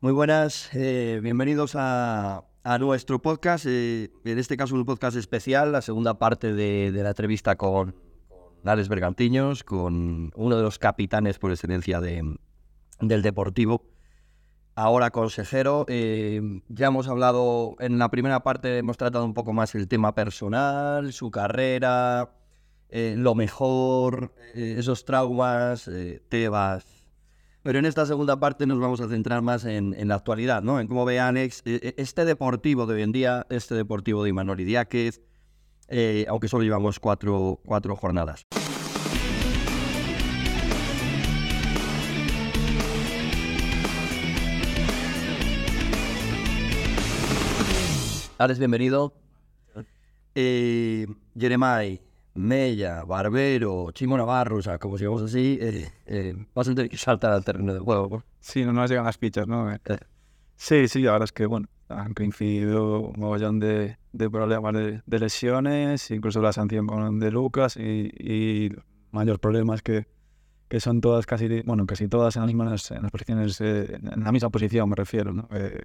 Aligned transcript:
Muy 0.00 0.12
buenas, 0.12 0.70
eh, 0.74 1.18
bienvenidos 1.20 1.72
a, 1.74 2.44
nuestro 2.78 3.20
podcast, 3.20 3.66
eh, 3.66 4.12
en 4.24 4.38
este 4.38 4.56
caso 4.56 4.76
un 4.76 4.84
podcast 4.84 5.16
especial, 5.16 5.72
la 5.72 5.82
segunda 5.82 6.20
parte 6.20 6.52
de, 6.54 6.92
la 6.92 7.08
entrevista 7.08 7.56
con, 7.56 7.96
con 8.28 8.88
Bergantiños, 8.88 9.64
con 9.64 10.30
uno 10.36 10.56
de 10.56 10.62
los 10.62 10.78
capitanes 10.78 11.40
por 11.40 11.50
excelencia 11.50 12.00
de, 12.00 12.38
del 13.00 13.22
Deportivo, 13.22 13.86
ahora 14.76 15.10
consejero. 15.10 15.84
Eh, 15.88 16.60
ya 16.68 16.86
hemos 16.86 17.08
hablado, 17.08 17.74
en 17.80 17.98
la 17.98 18.08
primera 18.08 18.44
parte 18.44 18.78
hemos 18.78 18.98
tratado 18.98 19.24
un 19.24 19.34
poco 19.34 19.52
más 19.52 19.74
el 19.74 19.88
tema 19.88 20.14
personal, 20.14 21.12
su 21.12 21.32
carrera, 21.32 22.30
eh, 22.88 23.16
lo 23.18 23.34
mejor, 23.34 24.32
esos 24.54 25.04
traumas, 25.04 25.90
Tebas. 26.28 26.97
Pero 27.62 27.78
en 27.78 27.84
esta 27.84 28.06
segunda 28.06 28.38
parte 28.38 28.66
nos 28.66 28.78
vamos 28.78 29.00
a 29.00 29.08
centrar 29.08 29.42
más 29.42 29.64
en, 29.64 29.94
la 30.08 30.14
actualidad, 30.14 30.62
¿no? 30.62 30.80
En 30.80 30.86
cómo 30.86 31.04
ve 31.04 31.20
Alex 31.20 31.62
eh, 31.64 31.80
eh, 31.82 31.94
este 31.96 32.24
deportivo 32.24 32.86
de 32.86 32.94
hoy 32.94 33.02
en 33.02 33.12
día, 33.12 33.46
este 33.50 33.74
deportivo 33.74 34.22
de 34.22 34.30
Imanol 34.30 34.60
Idiáquez, 34.60 35.20
eh, 35.88 36.26
aunque 36.28 36.48
solo 36.48 36.64
llevamos 36.64 37.00
cuatro, 37.00 37.60
cuatro 37.64 37.96
jornadas. 37.96 38.46
Alex, 48.38 48.60
bienvenido. 48.60 49.14
Eh, 50.36 51.08
Jeremai, 51.36 52.00
Mella, 52.38 53.04
Barbero, 53.04 53.90
Chimo 53.92 54.16
Navarro, 54.16 54.58
o 54.58 54.62
sea, 54.62 54.78
como 54.78 54.96
si 54.96 55.04
vamos 55.04 55.22
así, 55.22 55.58
eh, 55.60 55.90
eh, 56.06 56.46
vas 56.54 56.68
a 56.68 56.74
tener 56.74 56.90
que 56.90 56.96
saltar 56.96 57.32
al 57.32 57.44
terreno 57.44 57.74
de 57.74 57.80
juego. 57.80 58.08
¿no? 58.18 58.24
Sí, 58.40 58.64
no 58.64 58.72
nos 58.72 58.88
llegan 58.88 59.04
las 59.04 59.18
fichas, 59.18 59.46
¿no? 59.48 59.72
Eh. 59.72 59.78
Sí, 60.56 60.88
sí, 60.88 61.02
la 61.02 61.12
verdad 61.12 61.24
es 61.24 61.32
que, 61.32 61.46
bueno, 61.46 61.68
han 61.88 62.14
coincidido 62.14 63.00
un 63.00 63.20
mogollón 63.20 63.58
de, 63.58 63.98
de 64.12 64.30
problemas 64.30 64.72
de, 64.74 65.02
de 65.04 65.18
lesiones, 65.18 66.10
incluso 66.10 66.40
la 66.40 66.52
sanción 66.52 66.86
con 66.86 67.18
de 67.18 67.30
Lucas 67.30 67.76
y, 67.76 68.10
y 68.18 68.72
mayores 69.10 69.40
problemas 69.40 69.82
que, 69.82 70.06
que 70.68 70.80
son 70.80 71.00
todas 71.00 71.26
casi, 71.26 71.62
bueno, 71.62 71.86
casi 71.86 72.08
todas 72.08 72.36
en 72.36 72.42
las 72.42 72.48
mismas 72.48 72.90
en 72.90 73.02
las 73.02 73.10
posiciones, 73.10 73.60
eh, 73.60 73.98
en 74.00 74.22
la 74.22 74.32
misma 74.32 74.50
posición 74.50 74.88
me 74.88 74.96
refiero, 74.96 75.32
¿no? 75.32 75.48
Eh, 75.52 75.80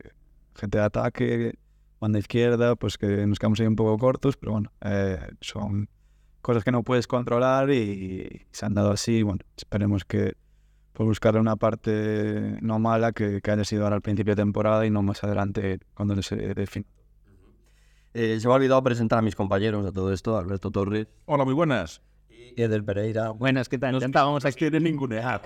gente 0.56 0.78
de 0.78 0.84
ataque, 0.84 1.60
banda 2.00 2.20
izquierda, 2.20 2.76
pues 2.76 2.98
que 2.98 3.26
nos 3.26 3.40
quedamos 3.40 3.60
ahí 3.60 3.68
un 3.68 3.76
poco 3.76 3.98
cortos, 3.98 4.38
pero 4.38 4.52
bueno, 4.52 4.72
son 5.42 5.90
cosas 6.44 6.64
que 6.64 6.72
no 6.72 6.84
puedes 6.84 7.08
controlar 7.08 7.72
y 7.72 8.46
se 8.52 8.66
han 8.66 8.76
dado 8.76 8.92
así, 8.92 9.24
bueno, 9.24 9.40
esperemos 9.58 10.04
que 10.06 10.36
por 10.92 11.08
buscarle 11.08 11.40
una 11.40 11.56
parte 11.56 12.58
no 12.62 12.78
mala 12.78 13.14
que, 13.14 13.42
que 13.42 13.50
haya 13.50 13.64
sido 13.64 13.86
ahora 13.86 13.96
al 13.96 14.02
principio 14.02 14.36
de 14.36 14.42
temporada 14.44 14.86
y 14.86 14.92
no 14.92 15.02
más 15.02 15.24
adelante 15.24 15.80
cuando 15.96 16.22
se 16.22 16.36
define. 16.36 16.86
Eh, 18.14 18.40
se 18.40 18.48
me 18.48 18.54
ha 18.54 18.58
olvidado 18.58 18.84
presentar 18.84 19.18
a 19.18 19.22
mis 19.24 19.36
compañeros 19.36 19.88
a 19.88 19.92
todo 19.92 20.14
esto, 20.14 20.38
Alberto 20.38 20.70
Torres 20.70 21.08
Hola, 21.26 21.46
muy 21.46 21.54
buenas. 21.56 22.02
y 22.30 22.62
Eder 22.62 22.84
Pereira. 22.84 23.30
Buenas, 23.30 23.70
¿qué 23.70 23.80
tal? 23.80 23.96
Intentábamos 23.96 24.46
aquí. 24.46 24.58
quiere 24.58 24.82
ningunear. 24.82 25.42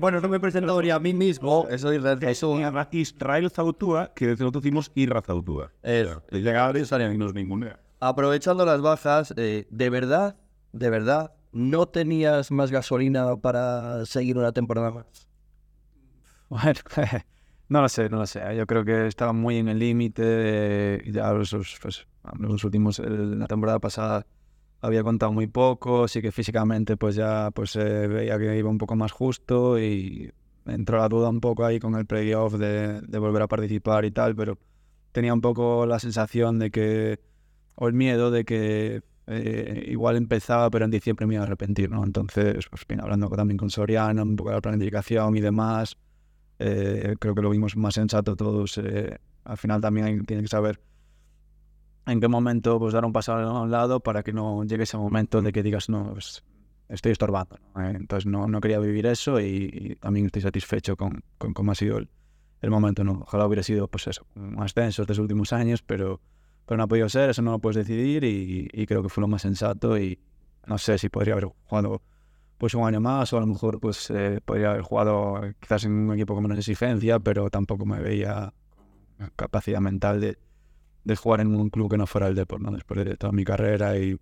bueno, 0.00 0.20
no 0.20 0.28
me 0.28 0.38
he 0.38 0.40
presentado 0.40 0.80
ni 0.82 0.90
a 0.90 0.98
mí 0.98 1.12
mismo, 1.12 1.68
eso 1.70 1.92
es. 1.92 2.02
Israel 2.92 3.50
Zautúa, 3.50 4.12
que 4.14 4.26
desde 4.26 4.42
nosotros 4.42 4.64
decimos 4.64 4.90
Irra 4.94 5.20
Zautúa. 5.20 5.70
Eso. 5.82 6.24
Llegar 6.30 6.74
a 6.74 6.78
esa 6.78 7.12
y 7.12 7.18
nos 7.18 7.34
ningunea. 7.34 7.78
Aprovechando 8.00 8.64
las 8.64 8.80
bajas, 8.80 9.34
eh, 9.36 9.66
¿de 9.70 9.90
verdad, 9.90 10.36
de 10.72 10.88
verdad, 10.88 11.34
no 11.52 11.86
tenías 11.86 12.50
más 12.50 12.70
gasolina 12.70 13.36
para 13.36 14.06
seguir 14.06 14.38
una 14.38 14.52
temporada 14.52 14.90
más? 14.90 15.28
Bueno, 16.48 16.80
no 17.68 17.82
lo 17.82 17.88
sé, 17.88 18.08
no 18.08 18.18
lo 18.18 18.26
sé. 18.26 18.40
Yo 18.56 18.66
creo 18.66 18.84
que 18.84 19.06
estaba 19.06 19.34
muy 19.34 19.58
en 19.58 19.68
el 19.68 19.78
límite. 19.78 21.02
ya 21.12 21.30
los, 21.32 21.54
pues, 21.82 22.06
últimos, 22.64 22.98
la 23.00 23.46
temporada 23.46 23.78
pasada 23.78 24.26
había 24.80 25.02
contado 25.02 25.32
muy 25.32 25.46
poco, 25.46 26.08
sí 26.08 26.22
que 26.22 26.32
físicamente 26.32 26.96
pues 26.96 27.14
ya 27.14 27.50
pues 27.50 27.76
eh, 27.76 28.06
veía 28.08 28.38
que 28.38 28.56
iba 28.56 28.70
un 28.70 28.78
poco 28.78 28.96
más 28.96 29.12
justo 29.12 29.78
y 29.78 30.32
entró 30.64 30.96
la 30.98 31.08
duda 31.08 31.28
un 31.28 31.40
poco 31.40 31.66
ahí 31.66 31.78
con 31.78 31.94
el 31.96 32.06
playoff 32.06 32.54
de, 32.54 33.02
de 33.02 33.18
volver 33.18 33.42
a 33.42 33.46
participar 33.46 34.06
y 34.06 34.10
tal, 34.10 34.34
pero 34.34 34.56
tenía 35.12 35.34
un 35.34 35.42
poco 35.42 35.84
la 35.84 35.98
sensación 35.98 36.58
de 36.58 36.70
que, 36.70 37.20
o 37.74 37.88
el 37.88 37.94
miedo 37.94 38.30
de 38.30 38.44
que 38.44 39.02
eh, 39.26 39.86
igual 39.88 40.16
empezaba, 40.16 40.70
pero 40.70 40.84
en 40.84 40.90
diciembre 40.90 41.26
me 41.26 41.34
iba 41.34 41.42
a 41.42 41.46
arrepentir, 41.46 41.90
¿no? 41.90 42.04
Entonces, 42.04 42.66
pues 42.68 42.86
bien, 42.86 43.00
hablando 43.00 43.28
también 43.28 43.58
con 43.58 43.70
Soriano, 43.70 44.22
un 44.22 44.36
poco 44.36 44.50
de 44.50 44.56
la 44.56 44.60
planificación 44.60 45.36
y 45.36 45.40
demás, 45.40 45.96
eh, 46.58 47.14
creo 47.18 47.34
que 47.34 47.42
lo 47.42 47.50
vimos 47.50 47.76
más 47.76 47.94
sensato 47.94 48.36
todos. 48.36 48.78
eh, 48.78 49.18
al 49.44 49.56
final 49.56 49.80
también 49.80 50.06
hay, 50.06 50.20
tiene 50.22 50.42
que 50.42 50.48
saber 50.48 50.80
en 52.06 52.20
qué 52.20 52.28
momento 52.28 52.78
pues 52.78 52.92
dar 52.92 53.04
un 53.04 53.12
paso 53.12 53.32
a 53.32 53.62
un 53.62 53.70
lado 53.70 54.00
para 54.00 54.22
que 54.22 54.32
no 54.32 54.64
llegue 54.64 54.82
ese 54.82 54.96
momento 54.96 55.42
de 55.42 55.52
que 55.52 55.62
digas, 55.62 55.88
no, 55.88 56.12
pues, 56.12 56.44
estoy 56.88 57.12
estorbando. 57.12 57.56
¿no? 57.74 57.84
Eh, 57.84 57.92
entonces 57.94 58.26
no, 58.26 58.46
no 58.48 58.60
quería 58.60 58.78
vivir 58.78 59.06
eso 59.06 59.40
y, 59.40 59.70
y 59.72 59.94
también 59.96 60.26
estoy 60.26 60.42
satisfecho 60.42 60.96
con, 60.96 61.22
con 61.38 61.54
cómo 61.54 61.72
ha 61.72 61.74
sido 61.74 61.98
el, 61.98 62.08
el 62.60 62.70
momento. 62.70 63.04
¿no? 63.04 63.20
Ojalá 63.22 63.46
hubiera 63.46 63.62
sido 63.62 63.88
pues 63.88 64.06
eso, 64.08 64.26
un 64.34 64.60
ascenso 64.60 65.02
estos 65.02 65.18
últimos 65.18 65.52
años, 65.52 65.82
pero, 65.82 66.20
pero 66.70 66.76
no 66.76 66.84
ha 66.84 66.86
podido 66.86 67.08
ser, 67.08 67.30
eso 67.30 67.42
no 67.42 67.50
lo 67.50 67.58
puedes 67.58 67.84
decidir 67.84 68.22
y, 68.22 68.68
y 68.72 68.86
creo 68.86 69.02
que 69.02 69.08
fue 69.08 69.22
lo 69.22 69.26
más 69.26 69.42
sensato 69.42 69.98
y 69.98 70.20
no 70.68 70.78
sé 70.78 70.98
si 70.98 71.08
podría 71.08 71.32
haber 71.32 71.46
jugado 71.46 72.00
pues 72.58 72.74
un 72.74 72.86
año 72.86 73.00
más 73.00 73.32
o 73.32 73.38
a 73.38 73.40
lo 73.40 73.48
mejor 73.48 73.80
pues 73.80 74.08
eh, 74.10 74.40
podría 74.44 74.70
haber 74.70 74.82
jugado 74.82 75.40
quizás 75.58 75.82
en 75.86 75.90
un 75.90 76.14
equipo 76.14 76.32
con 76.32 76.44
menos 76.44 76.58
exigencia, 76.58 77.18
pero 77.18 77.50
tampoco 77.50 77.86
me 77.86 77.98
veía 77.98 78.54
capacidad 79.34 79.80
mental 79.80 80.20
de, 80.20 80.38
de 81.02 81.16
jugar 81.16 81.40
en 81.40 81.56
un 81.56 81.70
club 81.70 81.90
que 81.90 81.98
no 81.98 82.06
fuera 82.06 82.28
el 82.28 82.36
Depor, 82.36 82.60
¿no? 82.60 82.70
Después 82.70 83.04
de 83.04 83.16
toda 83.16 83.32
mi 83.32 83.44
carrera 83.44 83.98
y. 83.98 84.16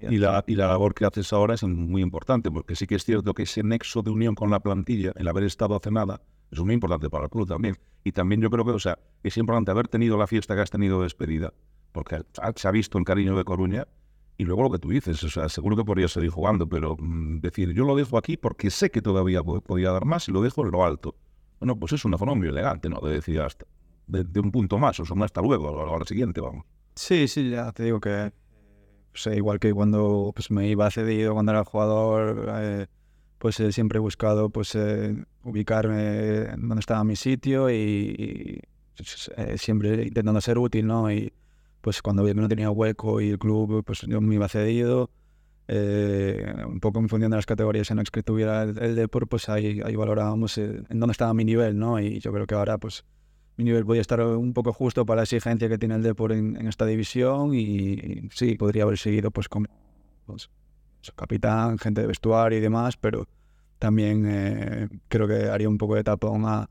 Y 0.00 0.16
la, 0.16 0.42
y 0.48 0.56
la 0.56 0.66
labor 0.66 0.94
que 0.94 1.04
haces 1.04 1.32
ahora 1.32 1.54
es 1.54 1.62
muy 1.62 2.02
importante, 2.02 2.50
porque 2.50 2.74
sí 2.74 2.88
que 2.88 2.96
es 2.96 3.04
cierto 3.04 3.32
que 3.32 3.44
ese 3.44 3.62
nexo 3.62 4.02
de 4.02 4.10
unión 4.10 4.34
con 4.34 4.50
la 4.50 4.58
plantilla, 4.58 5.12
el 5.14 5.28
haber 5.28 5.44
estado 5.44 5.76
hace 5.76 5.92
nada, 5.92 6.20
es 6.50 6.58
muy 6.60 6.74
importante 6.74 7.08
para 7.10 7.24
el 7.24 7.30
club 7.30 7.46
también. 7.48 7.76
Y 8.04 8.12
también 8.12 8.40
yo 8.40 8.50
creo 8.50 8.64
que, 8.64 8.70
o 8.72 8.78
sea, 8.78 8.98
es 9.22 9.36
importante 9.36 9.70
haber 9.70 9.88
tenido 9.88 10.16
la 10.16 10.26
fiesta 10.26 10.54
que 10.54 10.62
has 10.62 10.70
tenido 10.70 10.98
de 10.98 11.04
despedida, 11.04 11.52
porque 11.92 12.22
se 12.56 12.68
ha 12.68 12.70
visto 12.70 12.98
el 12.98 13.04
cariño 13.04 13.36
de 13.36 13.44
Coruña. 13.44 13.86
Y 14.38 14.44
luego 14.44 14.62
lo 14.62 14.70
que 14.70 14.78
tú 14.78 14.88
dices, 14.88 15.22
o 15.22 15.28
sea, 15.28 15.50
seguro 15.50 15.76
que 15.76 15.84
podría 15.84 16.08
seguir 16.08 16.30
jugando, 16.30 16.66
pero 16.66 16.96
mm, 16.98 17.40
decir, 17.40 17.72
yo 17.74 17.84
lo 17.84 17.94
dejo 17.94 18.16
aquí 18.16 18.38
porque 18.38 18.70
sé 18.70 18.90
que 18.90 19.02
todavía 19.02 19.42
po- 19.42 19.60
podía 19.60 19.90
dar 19.90 20.06
más 20.06 20.28
y 20.28 20.32
lo 20.32 20.40
dejo 20.40 20.64
en 20.64 20.70
lo 20.70 20.82
alto. 20.82 21.14
Bueno, 21.58 21.76
pues 21.78 21.92
es 21.92 22.06
una 22.06 22.16
forma 22.16 22.34
muy 22.34 22.48
elegante, 22.48 22.88
¿no? 22.88 23.00
De 23.00 23.12
decir 23.12 23.38
hasta, 23.38 23.66
de, 24.06 24.40
un 24.40 24.50
punto 24.50 24.78
más, 24.78 24.98
o 24.98 25.04
sea, 25.04 25.14
hasta 25.24 25.42
luego, 25.42 25.68
o 25.70 25.94
al 25.96 26.06
siguiente, 26.06 26.40
vamos. 26.40 26.64
Sí, 26.94 27.28
sí, 27.28 27.50
ya 27.50 27.70
te 27.72 27.84
digo 27.84 28.00
que 28.00 28.32
pues, 29.12 29.26
eh, 29.26 29.36
igual 29.36 29.58
que 29.60 29.74
cuando 29.74 30.32
pues, 30.34 30.50
me 30.50 30.68
iba 30.68 30.90
cedido 30.90 31.34
cuando 31.34 31.52
era 31.52 31.62
jugador, 31.64 32.46
eh, 32.48 32.86
pues 33.40 33.56
siempre 33.70 33.96
he 33.96 34.00
buscado 34.00 34.50
pues 34.50 34.74
eh, 34.74 35.16
ubicarme 35.44 36.42
en 36.52 36.68
donde 36.68 36.80
estaba 36.80 37.02
mi 37.04 37.16
sitio 37.16 37.70
y, 37.70 38.60
pues, 38.94 39.30
eh, 39.34 39.56
siempre 39.56 40.04
intentando 40.04 40.42
ser 40.42 40.58
útil, 40.58 40.86
¿no? 40.86 41.10
Y 41.10 41.32
pues 41.80 42.02
cuando 42.02 42.22
no 42.34 42.48
tenía 42.48 42.70
hueco 42.70 43.18
y 43.22 43.30
el 43.30 43.38
club, 43.38 43.82
pues 43.82 44.02
yo 44.02 44.20
me 44.20 44.34
iba 44.34 44.46
cedido. 44.46 45.10
eh, 45.68 46.52
un 46.66 46.80
poco 46.80 46.98
en 46.98 47.08
función 47.08 47.30
de 47.30 47.38
las 47.38 47.46
categorías 47.46 47.90
en 47.90 47.96
las 47.98 48.10
que 48.10 48.22
tuviera 48.22 48.64
el, 48.64 48.78
el 48.78 48.94
Depor, 48.94 49.26
pues 49.26 49.48
ahí, 49.48 49.80
ahí 49.84 49.96
valorábamos 49.96 50.58
eh, 50.58 50.82
en 50.90 51.00
dónde 51.00 51.12
estaba 51.12 51.32
mi 51.32 51.44
nivel, 51.46 51.78
¿no? 51.78 51.98
Y 51.98 52.18
yo 52.20 52.32
creo 52.32 52.46
que 52.46 52.54
ahora, 52.56 52.76
pues, 52.76 53.04
mi 53.56 53.64
nivel 53.64 53.86
podía 53.86 54.02
estar 54.02 54.20
un 54.20 54.52
poco 54.52 54.74
justo 54.74 55.06
para 55.06 55.18
la 55.18 55.22
exigencia 55.22 55.68
que 55.68 55.78
tiene 55.78 55.94
el 55.94 56.02
Depor 56.02 56.32
en, 56.32 56.56
esta 56.68 56.84
división 56.84 57.54
y 57.54 58.28
sí, 58.32 58.56
podría 58.56 58.82
haber 58.82 58.98
seguido 58.98 59.30
pues 59.30 59.48
pues, 60.26 60.50
capitán, 61.16 61.78
gente 61.78 62.00
de 62.02 62.06
vestuario 62.06 62.58
y 62.58 62.62
demás, 62.62 62.96
pero 62.96 63.26
también 63.78 64.24
eh, 64.28 64.88
creo 65.08 65.26
que 65.28 65.48
haría 65.48 65.68
un 65.68 65.78
poco 65.78 65.94
de 65.94 66.04
tapón 66.04 66.44
a, 66.46 66.68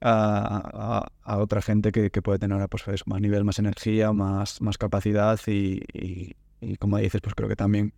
a, 0.00 1.06
a- 1.24 1.38
otra 1.38 1.60
gente 1.62 1.92
que, 1.92 2.10
que 2.10 2.22
puede 2.22 2.38
tener 2.38 2.66
pues, 2.68 2.84
más 3.06 3.20
nivel, 3.20 3.44
más 3.44 3.58
energía, 3.58 4.12
más, 4.12 4.60
más 4.62 4.78
capacidad 4.78 5.38
y, 5.46 5.82
y- 5.92 6.36
y 6.60 6.76
como 6.76 6.98
dices, 6.98 7.20
pues 7.20 7.34
creo 7.34 7.48
que 7.48 7.56
también 7.56 7.92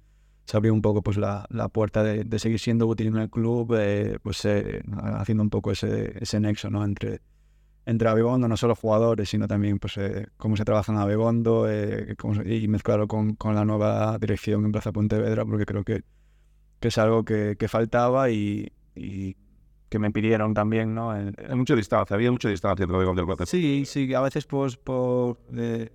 se 0.44 0.56
abrió 0.56 0.75
un 0.75 0.82
poco 0.82 1.02
pues 1.02 1.17
la, 1.17 1.46
la 1.50 1.69
puerta 1.69 2.02
de, 2.02 2.25
de 2.25 2.38
seguir 2.38 2.58
siendo 2.58 2.87
útil 2.87 3.06
en 3.08 3.16
el 3.19 3.31
club, 3.31 3.75
eh, 3.78 4.19
pues 4.23 4.44
eh, 4.44 4.82
haciendo 5.14 5.43
un 5.43 5.50
poco 5.50 5.70
ese, 5.70 6.12
ese 6.20 6.40
nexo 6.40 6.70
¿no? 6.70 6.84
entre, 6.84 7.20
entre 7.86 8.08
Abegondo, 8.08 8.46
no 8.48 8.56
solo 8.56 8.74
jugadores, 8.76 9.28
sino 9.30 9.48
también 9.48 9.78
pues, 9.78 9.96
eh, 9.98 10.26
cómo 10.36 10.56
se 10.56 10.64
trabaja 10.64 10.92
en 10.92 10.98
Abegondo 10.98 11.66
eh, 11.70 12.14
se- 12.34 12.54
y 12.54 12.68
mezclarlo 12.68 13.08
con, 13.08 13.34
con 13.34 13.54
la 13.54 13.64
nueva 13.64 14.18
dirección 14.18 14.64
en 14.64 14.72
Plaza 14.72 14.92
Pontevedra, 14.92 15.44
porque 15.44 15.66
creo 15.66 15.82
que, 15.84 16.02
que 16.78 16.88
es 16.88 16.98
algo 16.98 17.24
que, 17.24 17.56
que 17.58 17.68
faltaba 17.68 18.30
y, 18.30 18.70
y 18.94 19.36
que 19.88 19.98
me 19.98 20.10
pidieron 20.12 20.54
también, 20.54 20.94
¿no? 20.94 21.16
En- 21.16 21.34
Hay 21.48 21.56
mucha 21.56 21.74
distancia, 21.74 22.14
había 22.14 22.30
mucha 22.30 22.48
distancia 22.48 22.84
entre 22.84 22.96
el 22.98 23.16
del 23.16 23.26
Plaza. 23.26 23.46
Sí, 23.46 23.84
sí, 23.86 24.12
a 24.14 24.20
veces 24.20 24.46
pues 24.46 24.76
por 24.76 25.38
eh, 25.56 25.90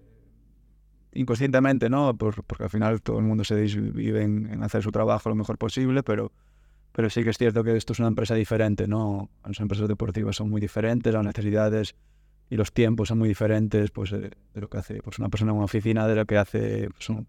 inconscientemente, 1.14 1.90
¿no? 1.90 2.16
Por- 2.18 2.44
porque 2.44 2.64
al 2.66 2.70
final 2.70 3.02
todo 3.02 3.20
el 3.20 3.26
mundo 3.26 3.44
se 3.44 3.56
vive 3.56 4.24
en, 4.24 4.48
en 4.52 4.64
hacer 4.64 4.84
su 4.84 4.92
trabajo 4.92 5.30
lo 5.30 5.36
mejor 5.36 5.58
posible, 5.58 6.04
pero 6.04 6.32
pero 6.96 7.10
sí 7.10 7.26
que 7.26 7.32
es 7.32 7.38
cierto 7.38 7.62
que 7.62 7.76
esto 7.76 7.92
es 7.92 8.00
una 8.00 8.08
empresa 8.08 8.36
diferente, 8.36 8.88
¿no? 8.88 9.30
Las 9.46 9.60
empresas 9.60 9.90
deportivas 9.90 10.38
son 10.38 10.50
muy 10.50 10.62
diferentes, 10.62 11.14
las 11.14 11.26
necesidades 11.26 11.94
y 12.50 12.56
los 12.56 12.72
tiempos 12.72 13.10
son 13.10 13.18
muy 13.18 13.28
diferentes 13.28 13.92
pues, 13.92 14.12
de, 14.12 14.32
lo 14.54 14.70
que 14.70 14.78
hace 14.78 15.02
pues, 15.04 15.20
una 15.20 15.28
persona 15.28 15.52
en 15.52 15.58
una 15.58 15.66
oficina, 15.66 16.08
de 16.08 16.16
lo 16.16 16.26
que 16.26 16.38
hace 16.38 16.90
pues, 16.90 17.10
un, 17.10 17.28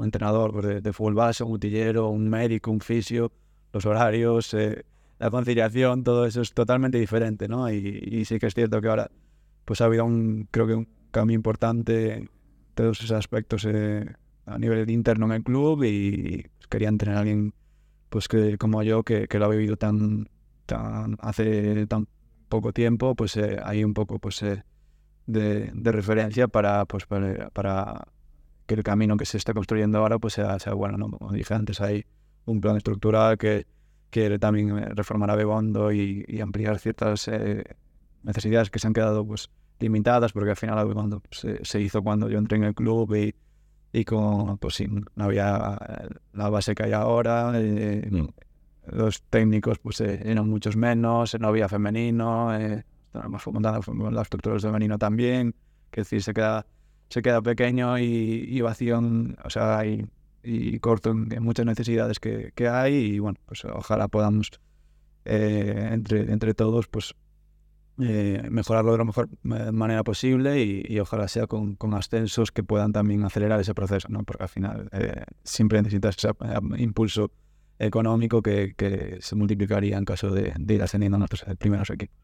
entrenador 0.00 0.52
pues, 0.52 0.80
de, 0.80 0.92
fútbol 0.92 1.14
base, 1.14 1.42
un 1.42 1.54
utillero, 1.54 2.08
un 2.08 2.28
médico, 2.28 2.70
un 2.70 2.80
fisio, 2.80 3.32
los 3.72 3.84
horarios, 3.84 4.54
eh, 4.54 4.84
la 5.18 5.28
conciliación, 5.28 6.04
todo 6.04 6.24
eso 6.24 6.40
es 6.40 6.54
totalmente 6.54 6.98
diferente, 6.98 7.48
¿no? 7.48 7.68
Y, 7.72 8.24
sí 8.26 8.38
que 8.38 8.46
es 8.46 8.54
cierto 8.54 8.80
que 8.80 8.86
ahora 8.86 9.10
pues 9.64 9.80
ha 9.80 9.86
habido 9.86 10.04
un, 10.04 10.46
creo 10.52 10.68
que 10.68 10.74
un 10.74 10.88
cambio 11.10 11.34
importante 11.34 12.14
en 12.14 12.30
todos 12.76 13.00
esos 13.00 13.10
aspectos 13.10 13.66
eh, 13.68 14.06
a 14.46 14.56
nivel 14.56 14.88
interno 14.88 15.26
en 15.26 15.32
el 15.32 15.42
club 15.42 15.82
y 15.82 16.46
querían 16.68 16.96
tener 16.96 17.16
a 17.16 17.20
alguien 17.20 17.52
pues 18.08 18.28
que 18.28 18.58
como 18.58 18.82
yo 18.82 19.02
que, 19.02 19.28
que 19.28 19.38
lo 19.38 19.46
ha 19.46 19.48
vivido 19.48 19.76
tan, 19.76 20.28
tan 20.66 21.16
hace 21.20 21.86
tan 21.86 22.08
poco 22.48 22.72
tiempo, 22.72 23.14
pues 23.14 23.36
eh, 23.36 23.58
hay 23.62 23.84
un 23.84 23.94
poco 23.94 24.18
pues 24.18 24.42
eh, 24.42 24.64
de, 25.26 25.70
de, 25.74 25.92
referencia 25.92 26.48
para, 26.48 26.86
pues, 26.86 27.06
para, 27.06 27.50
para, 27.50 28.08
que 28.66 28.74
el 28.74 28.82
camino 28.82 29.16
que 29.16 29.26
se 29.26 29.36
está 29.36 29.52
construyendo 29.54 29.98
ahora 29.98 30.18
pues 30.18 30.34
sea, 30.34 30.58
sea 30.58 30.74
bueno. 30.74 30.96
¿no? 30.98 31.10
Como 31.10 31.32
dije 31.32 31.54
antes, 31.54 31.80
hay 31.80 32.04
un 32.46 32.60
plan 32.60 32.76
estructural 32.76 33.36
que 33.38 33.66
quiere 34.10 34.38
también 34.38 34.78
eh, 34.78 34.88
reformar 34.94 35.30
a 35.30 35.36
Begondo 35.36 35.92
y, 35.92 36.40
ampliar 36.40 36.78
ciertas 36.78 37.30
necesidades 38.22 38.70
que 38.70 38.78
se 38.78 38.86
han 38.86 38.94
quedado 38.94 39.26
pues 39.26 39.50
limitadas, 39.80 40.32
porque 40.32 40.50
al 40.50 40.56
final 40.56 40.86
Begondo 40.88 41.22
se, 41.30 41.64
se 41.64 41.80
hizo 41.80 42.02
cuando 42.02 42.28
yo 42.28 42.38
entré 42.38 42.56
en 42.56 42.64
el 42.64 42.74
club 42.74 43.14
y 43.14 43.34
y 43.92 44.04
con, 44.04 44.58
pues 44.58 44.74
sí, 44.74 44.86
no 44.86 45.24
había 45.24 45.78
la 46.32 46.50
base 46.50 46.74
que 46.74 46.84
hay 46.84 46.92
ahora, 46.92 47.52
mm. 47.52 48.28
los 48.92 49.22
técnicos 49.22 49.78
pues 49.78 50.00
eh, 50.00 50.20
eran 50.24 50.48
muchos 50.48 50.76
menos, 50.76 51.38
no 51.38 51.48
había 51.48 51.68
femenino, 51.68 52.54
eh, 52.54 52.84
más 53.28 53.42
fomentada 53.42 53.80
la 54.10 54.22
estructura 54.22 54.54
del 54.54 54.62
femenino 54.62 54.98
también, 54.98 55.54
que 55.90 56.02
decir, 56.02 56.22
se 56.22 56.34
queda, 56.34 56.66
se 57.08 57.22
queda 57.22 57.40
pequeño 57.40 57.98
y, 57.98 58.60
vacío, 58.60 59.00
o 59.44 59.50
sea, 59.50 59.84
y, 59.86 60.06
y 60.42 60.78
corto 60.80 61.10
en, 61.10 61.42
muchas 61.42 61.66
necesidades 61.66 62.20
que, 62.20 62.52
que, 62.54 62.68
hay 62.68 62.94
y 62.94 63.18
bueno, 63.18 63.38
pues 63.46 63.64
ojalá 63.64 64.08
podamos 64.08 64.50
eh, 65.24 65.90
entre, 65.92 66.32
entre 66.32 66.54
todos 66.54 66.88
pues 66.88 67.14
eh, 68.00 68.46
mejorarlo 68.48 68.92
de 68.92 68.98
la 68.98 69.04
mejor 69.04 69.28
manera 69.42 70.04
posible 70.04 70.62
y, 70.62 71.00
ojalá 71.00 71.26
sea 71.26 71.48
con, 71.48 71.76
ascensos 71.94 72.52
que 72.52 72.62
puedan 72.62 72.92
también 72.92 73.24
acelerar 73.24 73.58
ese 73.58 73.74
proceso, 73.74 74.08
¿no? 74.08 74.22
porque 74.22 74.44
al 74.44 74.48
final 74.48 74.88
eh, 74.92 75.24
siempre 75.42 75.82
necesitas 75.82 76.16
eh, 76.24 76.30
impulso 76.76 77.32
económico 77.80 78.40
que, 78.40 79.18
se 79.20 79.34
multiplicaría 79.34 79.98
en 79.98 80.04
caso 80.04 80.30
de, 80.30 80.54
ir 80.68 80.82
ascendiendo 80.82 81.16
a 81.16 81.18
nuestros 81.18 81.44
primeros 81.56 81.90
equipos. 81.90 82.14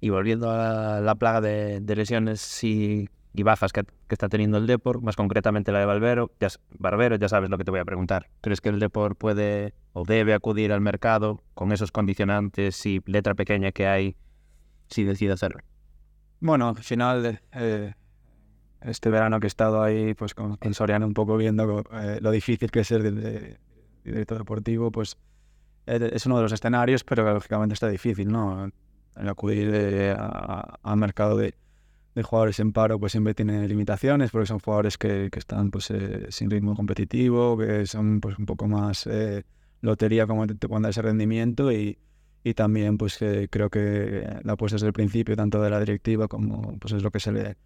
Y 0.00 0.08
volviendo 0.08 0.50
a 0.50 1.00
la 1.00 1.14
plaga 1.14 1.40
de, 1.40 1.80
lesiones 1.94 2.64
y, 2.64 3.08
bajas 3.44 3.72
que, 3.72 3.84
está 4.08 4.28
teniendo 4.28 4.58
el 4.58 4.66
Depor, 4.66 5.02
más 5.02 5.14
concretamente 5.14 5.70
la 5.70 5.78
de 5.78 5.86
Barbero, 5.86 6.32
ya, 6.40 6.48
Barbero, 6.78 7.14
ya 7.14 7.28
sabes 7.28 7.48
lo 7.48 7.58
que 7.58 7.64
te 7.64 7.70
voy 7.70 7.80
a 7.80 7.84
preguntar. 7.84 8.28
¿Crees 8.40 8.60
que 8.60 8.70
el 8.70 8.80
Depor 8.80 9.14
puede 9.14 9.72
o 9.92 10.04
debe 10.04 10.34
acudir 10.34 10.72
al 10.72 10.80
mercado 10.80 11.42
con 11.54 11.70
esos 11.70 11.92
condicionantes 11.92 12.84
y 12.86 13.00
letra 13.06 13.34
pequeña 13.34 13.70
que 13.70 13.86
hay 13.86 14.16
si 14.90 15.04
decide 15.04 15.32
hacerlo. 15.32 15.60
Bueno, 16.40 16.68
al 16.68 16.76
final, 16.76 17.40
eh, 17.52 17.94
este 18.80 19.10
verano 19.10 19.40
que 19.40 19.46
he 19.46 19.48
estado 19.48 19.82
ahí, 19.82 20.14
pues 20.14 20.34
con, 20.34 20.58
Soriano 20.72 21.06
un 21.06 21.14
poco 21.14 21.36
viendo 21.36 21.84
eh, 21.92 22.18
lo 22.20 22.30
difícil 22.30 22.70
que 22.70 22.80
es 22.80 22.88
ser 22.88 23.02
de, 23.02 23.58
director 24.04 24.38
deportivo, 24.38 24.90
pues 24.90 25.18
eh, 25.86 26.10
es 26.12 26.26
uno 26.26 26.36
de 26.36 26.42
los 26.42 26.52
escenarios, 26.52 27.04
pero 27.04 27.30
lógicamente 27.32 27.74
está 27.74 27.88
difícil, 27.88 28.28
¿no? 28.28 28.70
Acudir 29.14 30.14
al 30.16 30.96
mercado 30.96 31.36
de, 31.36 31.54
jugadores 32.22 32.58
en 32.60 32.72
paro, 32.72 32.98
pues 32.98 33.12
siempre 33.12 33.34
tiene 33.34 33.66
limitaciones, 33.66 34.30
porque 34.30 34.46
son 34.46 34.60
jugadores 34.60 34.98
que, 34.98 35.30
están 35.34 35.70
pues 35.70 35.92
sin 36.28 36.50
ritmo 36.50 36.74
competitivo, 36.74 37.56
que 37.58 37.86
son 37.86 38.20
pues 38.20 38.38
un 38.38 38.46
poco 38.46 38.66
más 38.66 39.08
lotería 39.82 40.26
como 40.26 40.46
cuando 40.68 40.88
hay 40.88 40.90
ese 40.90 41.02
rendimiento 41.02 41.72
y 41.72 41.98
y 42.42 42.54
también 42.54 42.96
pues 42.98 43.18
creo 43.50 43.70
que 43.70 44.40
la 44.42 44.54
apuesta 44.54 44.76
desde 44.76 44.86
el 44.86 44.92
principio, 44.92 45.36
tanto 45.36 45.60
de 45.62 45.70
la 45.70 45.80
directiva 45.80 46.28
como 46.28 46.78
pues 46.78 46.94
es 46.94 47.02
lo 47.02 47.10
que 47.10 47.20
se 47.20 47.32
le 47.32 47.56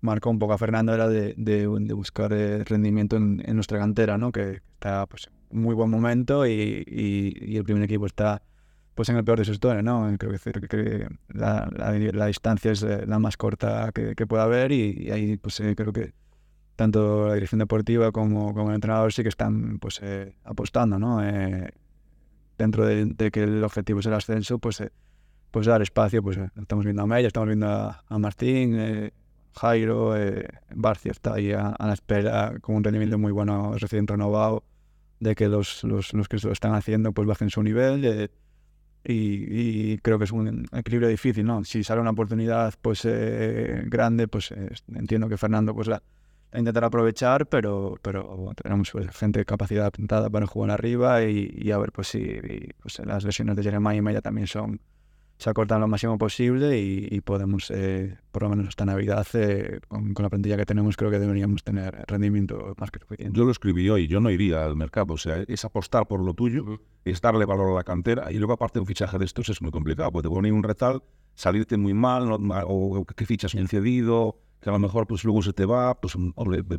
marcó 0.00 0.30
un 0.30 0.38
poco 0.38 0.52
a 0.52 0.58
Fernando, 0.58 0.92
era 0.92 1.08
de, 1.08 1.34
de, 1.36 1.66
buscar 1.66 2.32
el 2.32 2.64
rendimiento 2.66 3.16
en, 3.16 3.42
nuestra 3.54 3.78
cantera, 3.78 4.18
¿no? 4.18 4.32
que 4.32 4.60
está 4.74 5.06
pues 5.06 5.30
muy 5.50 5.74
buen 5.74 5.90
momento 5.90 6.46
y, 6.46 6.84
y, 6.86 7.56
el 7.56 7.64
primer 7.64 7.84
equipo 7.84 8.06
está 8.06 8.42
pues 8.94 9.08
en 9.08 9.16
el 9.16 9.24
peor 9.24 9.38
de 9.38 9.44
su 9.44 9.52
historia, 9.52 9.80
¿no? 9.82 10.14
Creo 10.18 10.32
que, 10.32 10.68
que 10.68 11.08
la, 11.28 11.70
la, 11.72 12.26
distancia 12.26 12.72
es 12.72 12.82
la 12.82 13.18
más 13.18 13.36
corta 13.36 13.90
que, 13.94 14.14
que 14.14 14.26
pueda 14.26 14.42
haber 14.42 14.72
y, 14.72 15.10
ahí 15.10 15.36
pues 15.38 15.60
eh, 15.60 15.74
creo 15.74 15.92
que 15.92 16.12
tanto 16.76 17.28
la 17.28 17.34
dirección 17.34 17.60
deportiva 17.60 18.12
como, 18.12 18.52
como 18.54 18.68
el 18.70 18.74
entrenador 18.74 19.12
sí 19.12 19.22
que 19.22 19.28
están 19.28 19.78
pues 19.78 20.00
eh, 20.02 20.34
apostando, 20.44 20.98
¿no? 20.98 21.24
Eh, 21.24 21.72
dentro 22.62 22.86
de, 22.86 23.30
que 23.30 23.42
el 23.42 23.64
objetivo 23.64 24.00
es 24.00 24.06
el 24.06 24.14
ascenso, 24.14 24.58
pues, 24.58 24.80
eh, 24.80 24.92
pues 25.50 25.66
dar 25.66 25.82
espacio. 25.82 26.22
Pues 26.22 26.36
eh, 26.36 26.48
estamos 26.60 26.84
viendo 26.84 27.02
a 27.02 27.06
Mella, 27.06 27.26
estamos 27.26 27.48
viendo 27.48 27.66
a, 27.68 28.18
Martín, 28.18 28.76
eh, 28.78 29.12
Jairo, 29.54 30.14
Barcia 30.74 31.10
está 31.10 31.34
ahí 31.34 31.52
a, 31.52 31.74
la 31.78 31.92
espera 31.92 32.54
con 32.60 32.76
un 32.76 32.84
rendimiento 32.84 33.18
muy 33.18 33.32
bueno, 33.32 33.74
recién 33.76 34.06
renovado, 34.06 34.64
de 35.20 35.34
que 35.34 35.48
los, 35.48 35.84
los, 35.84 36.14
los 36.14 36.28
que 36.28 36.38
lo 36.42 36.52
están 36.52 36.74
haciendo 36.74 37.12
pues 37.12 37.28
bajen 37.28 37.50
su 37.50 37.62
nivel. 37.62 38.30
Y, 39.04 39.98
creo 39.98 40.16
que 40.18 40.24
es 40.24 40.32
un 40.32 40.66
equilibrio 40.72 41.08
difícil, 41.08 41.44
¿no? 41.44 41.64
Si 41.64 41.82
sale 41.82 42.00
una 42.00 42.10
oportunidad 42.10 42.72
pues 42.80 43.02
grande, 43.04 44.28
pues 44.28 44.54
entiendo 44.94 45.28
que 45.28 45.36
Fernando 45.36 45.74
pues 45.74 45.88
la, 45.88 46.02
intentar 46.58 46.84
aprovechar, 46.84 47.46
pero, 47.46 47.98
pero 48.02 48.52
tenemos 48.62 48.90
pues, 48.90 49.10
gente 49.16 49.44
capacidad 49.44 49.90
pintada 49.90 50.28
para 50.30 50.46
jugar 50.46 50.70
arriba 50.70 51.22
y, 51.24 51.70
a 51.70 51.78
ver 51.78 51.92
pues 51.92 52.08
si 52.08 52.40
pues, 52.82 52.98
las 53.00 53.24
lesiones 53.24 53.56
de 53.56 53.62
Jeremiah 53.62 53.96
y 53.96 54.02
Maya 54.02 54.20
también 54.20 54.46
son 54.46 54.80
se 55.42 55.50
acortan 55.50 55.80
lo 55.80 55.88
máximo 55.88 56.18
posible 56.18 56.78
y, 56.78 57.20
podemos, 57.20 57.68
eh, 57.72 58.16
por 58.30 58.44
lo 58.44 58.50
menos 58.50 58.68
esta 58.68 58.84
Navidad, 58.84 59.26
eh, 59.34 59.80
con, 59.88 60.14
la 60.16 60.30
plantilla 60.30 60.56
que 60.56 60.64
tenemos, 60.64 60.96
creo 60.96 61.10
que 61.10 61.18
deberíamos 61.18 61.64
tener 61.64 62.04
rendimiento 62.06 62.74
más 62.78 62.92
que 62.92 63.00
suficiente. 63.00 63.36
Yo 63.36 63.44
lo 63.44 63.50
escribí 63.50 63.90
hoy, 63.90 64.06
yo 64.06 64.20
no 64.20 64.30
iría 64.30 64.64
al 64.64 64.76
mercado, 64.76 65.14
o 65.14 65.18
sea, 65.18 65.42
es 65.48 65.64
apostar 65.64 66.06
por 66.06 66.20
lo 66.20 66.34
tuyo, 66.34 66.80
es 67.04 67.20
darle 67.20 67.44
valor 67.44 67.72
a 67.72 67.74
la 67.74 67.82
cantera 67.82 68.30
y 68.30 68.36
luego 68.36 68.52
aparte 68.52 68.78
un 68.78 68.86
fichaje 68.86 69.18
de 69.18 69.24
estos 69.24 69.48
es 69.48 69.60
muy 69.60 69.72
complicado, 69.72 70.12
porque 70.12 70.28
te 70.28 70.32
ponen 70.32 70.54
un 70.54 70.62
retal, 70.62 71.02
salirte 71.34 71.76
muy 71.76 71.94
mal, 71.94 72.28
o 72.30 73.04
qué 73.04 73.26
fichas 73.26 73.52
bien 73.54 73.66
cedido, 73.66 74.38
que 74.62 74.70
a 74.70 74.72
lo 74.72 74.78
mejor 74.78 75.08
pues 75.08 75.24
luego 75.24 75.42
se 75.42 75.52
te 75.52 75.66
va, 75.66 76.00
pues, 76.00 76.16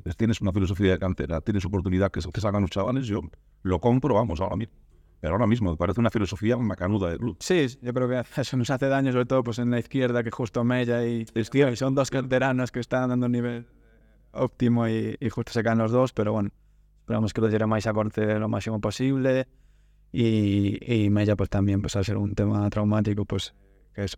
pues 0.04 0.16
tienes 0.16 0.40
una 0.40 0.54
filosofía 0.54 0.92
de 0.92 1.00
cantera, 1.00 1.42
tienes 1.42 1.66
oportunidad 1.66 2.12
que, 2.12 2.22
que 2.22 2.42
salgan 2.42 2.62
los 2.62 2.72
chavales, 2.72 3.06
yo 3.06 3.20
lo 3.62 3.80
compro, 3.82 4.16
vamos, 4.16 4.40
ahora 4.40 4.56
mismo. 4.56 4.74
Pero 5.20 5.34
ahora 5.34 5.48
mismo 5.48 5.72
me 5.72 5.78
parece 5.78 6.00
una 6.00 6.10
filosofía 6.10 6.58
macanuda 6.58 7.10
del 7.10 7.18
club. 7.20 7.38
Sí, 7.40 7.68
yo 7.82 7.94
creo 7.94 8.08
que 8.08 8.24
eso 8.42 8.56
nos 8.58 8.70
hace 8.70 8.88
daño, 8.88 9.12
sobre 9.12 9.25
todo 9.25 9.44
pues 9.44 9.60
en 9.60 9.70
la 9.70 9.80
izquierda, 9.80 10.24
que 10.24 10.32
justo 10.32 10.63
Mella 10.63 11.06
y, 11.06 11.25
y 11.36 11.75
son 11.75 11.94
dos 11.94 12.10
canteranos 12.10 12.72
que 12.72 12.80
están 12.80 13.10
dando 13.10 13.25
un 13.25 13.34
nivel 13.34 13.68
óptimo 14.32 14.88
y, 14.88 15.18
justo 15.30 15.52
se 15.52 15.62
caen 15.62 15.78
los 15.78 15.92
dos, 15.92 16.13
pero 16.13 16.32
bueno, 16.32 16.52
esperamos 17.02 17.34
que 17.34 17.42
lo 17.42 17.50
Jeremiah 17.50 17.82
se 17.82 17.90
acorte 17.90 18.40
lo 18.40 18.48
máximo 18.48 18.80
posible 18.80 19.48
y, 20.13 20.80
y 20.90 21.10
Mella 21.10 21.36
pues 21.36 21.50
también 21.50 21.82
pues 21.82 21.98
al 21.98 22.06
ser 22.06 22.16
un 22.16 22.34
tema 22.34 22.70
traumático 22.70 23.25
pues 23.25 23.54
que 23.94 24.06
es 24.06 24.18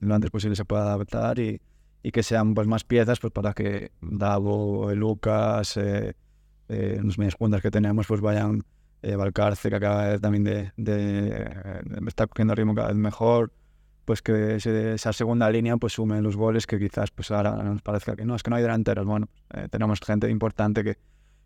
lo 0.00 0.14
antes 0.14 0.30
posible 0.30 0.56
se 0.56 0.64
pueda 0.64 0.94
adaptar 0.94 1.38
y, 1.38 1.60
y 2.02 2.12
que 2.12 2.22
sean 2.22 2.54
pues 2.54 2.66
más 2.66 2.84
piezas 2.84 3.20
pues 3.20 3.32
para 3.32 3.52
que 3.52 3.92
Davo, 4.00 4.94
Lucas, 4.94 5.76
eh, 5.76 6.14
eh, 6.68 7.00
los 7.02 7.18
medias 7.18 7.36
puntas 7.36 7.62
que 7.62 7.70
tenemos 7.70 8.06
pues 8.06 8.20
vayan 8.20 8.64
eh, 9.02 9.16
Valcarce 9.16 9.70
que 9.70 9.76
acaba 9.76 10.18
también 10.18 10.44
de, 10.44 10.72
de, 10.76 10.92
de, 10.92 12.08
estar 12.08 12.28
cogiendo 12.28 12.54
ritmo 12.54 12.74
cada 12.74 12.88
vez 12.88 12.96
mejor 12.96 13.52
pues 14.06 14.22
que 14.22 14.54
esa 14.54 15.12
segunda 15.12 15.50
línea 15.50 15.76
pues 15.76 15.94
sume 15.94 16.22
los 16.22 16.36
goles 16.36 16.66
que 16.66 16.78
quizás 16.78 17.10
pues 17.10 17.30
ahora 17.32 17.62
nos 17.62 17.82
parezca 17.82 18.14
que 18.16 18.24
no, 18.24 18.36
es 18.36 18.42
que 18.42 18.50
no 18.50 18.56
hay 18.56 18.62
delanteros, 18.62 19.04
bueno, 19.04 19.28
eh, 19.52 19.66
tenemos 19.68 20.00
gente 20.00 20.30
importante 20.30 20.84
que, 20.84 20.96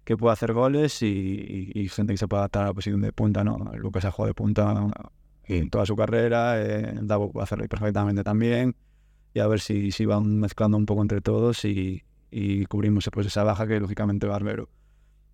que 0.04 0.16
puede 0.16 0.34
hacer 0.34 0.52
goles 0.52 1.02
y, 1.02 1.72
y, 1.74 1.88
gente 1.88 2.12
que 2.12 2.18
se 2.18 2.28
puede 2.28 2.40
adaptar 2.40 2.64
a 2.64 2.66
la 2.66 2.74
posición 2.74 3.00
de 3.00 3.12
punta, 3.12 3.42
¿no? 3.42 3.56
Lucas 3.74 4.04
ha 4.04 4.10
jugado 4.10 4.28
de 4.28 4.34
punta 4.34 4.86
en 5.44 5.70
toda 5.70 5.86
su 5.86 5.96
carrera, 5.96 6.62
eh, 6.62 6.98
Davo 7.00 7.32
puede 7.32 7.44
hacerlo 7.44 7.66
perfectamente 7.66 8.22
también, 8.22 8.76
y 9.34 9.40
a 9.40 9.46
ver 9.46 9.60
si, 9.60 9.92
si 9.92 10.04
van 10.04 10.40
mezclando 10.40 10.76
un 10.76 10.86
poco 10.86 11.02
entre 11.02 11.20
todos 11.20 11.64
y, 11.64 12.02
y 12.30 12.66
cubrimos 12.66 13.08
pues, 13.12 13.26
esa 13.26 13.44
baja 13.44 13.66
que 13.66 13.80
lógicamente 13.80 14.26
Barbero 14.26 14.68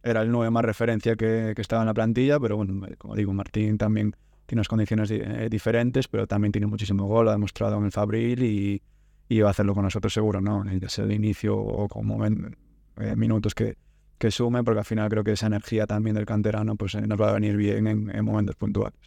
era 0.02 0.22
el 0.22 0.30
9 0.30 0.50
más 0.50 0.64
referencia 0.64 1.16
que, 1.16 1.52
que, 1.56 1.62
estaba 1.62 1.82
en 1.82 1.86
la 1.86 1.94
plantilla, 1.94 2.38
pero 2.38 2.56
bueno, 2.56 2.86
como 2.98 3.16
digo, 3.16 3.32
Martín 3.32 3.76
también 3.76 4.14
tiene 4.46 4.60
unas 4.60 4.68
condiciones 4.68 5.10
eh, 5.10 5.48
diferentes, 5.50 6.06
pero 6.06 6.28
también 6.28 6.52
tiene 6.52 6.68
muchísimo 6.68 7.06
gol, 7.06 7.28
ha 7.28 7.32
demostrado 7.32 7.76
en 7.78 7.86
el 7.86 7.92
Fabril 7.92 8.42
y, 8.44 8.82
y 9.28 9.40
va 9.40 9.48
a 9.48 9.50
hacerlo 9.50 9.74
con 9.74 9.82
nosotros 9.82 10.12
seguro, 10.12 10.40
¿no? 10.40 10.64
Ya 10.78 10.88
sea 10.88 11.04
el 11.04 11.12
inicio 11.12 11.56
o 11.56 11.88
como 11.88 12.24
eh, 12.24 13.16
minutos 13.16 13.54
que, 13.54 13.76
que 14.18 14.30
sume, 14.30 14.62
porque 14.62 14.78
al 14.78 14.84
final 14.84 15.08
creo 15.08 15.24
que 15.24 15.32
esa 15.32 15.48
energía 15.48 15.86
también 15.86 16.14
del 16.14 16.26
canterano 16.26 16.76
pues, 16.76 16.94
eh, 16.94 17.02
nos 17.02 17.20
va 17.20 17.30
a 17.30 17.32
venir 17.32 17.56
bien 17.56 17.88
en, 17.88 18.14
en 18.14 18.24
momentos 18.24 18.54
puntuales. 18.54 18.98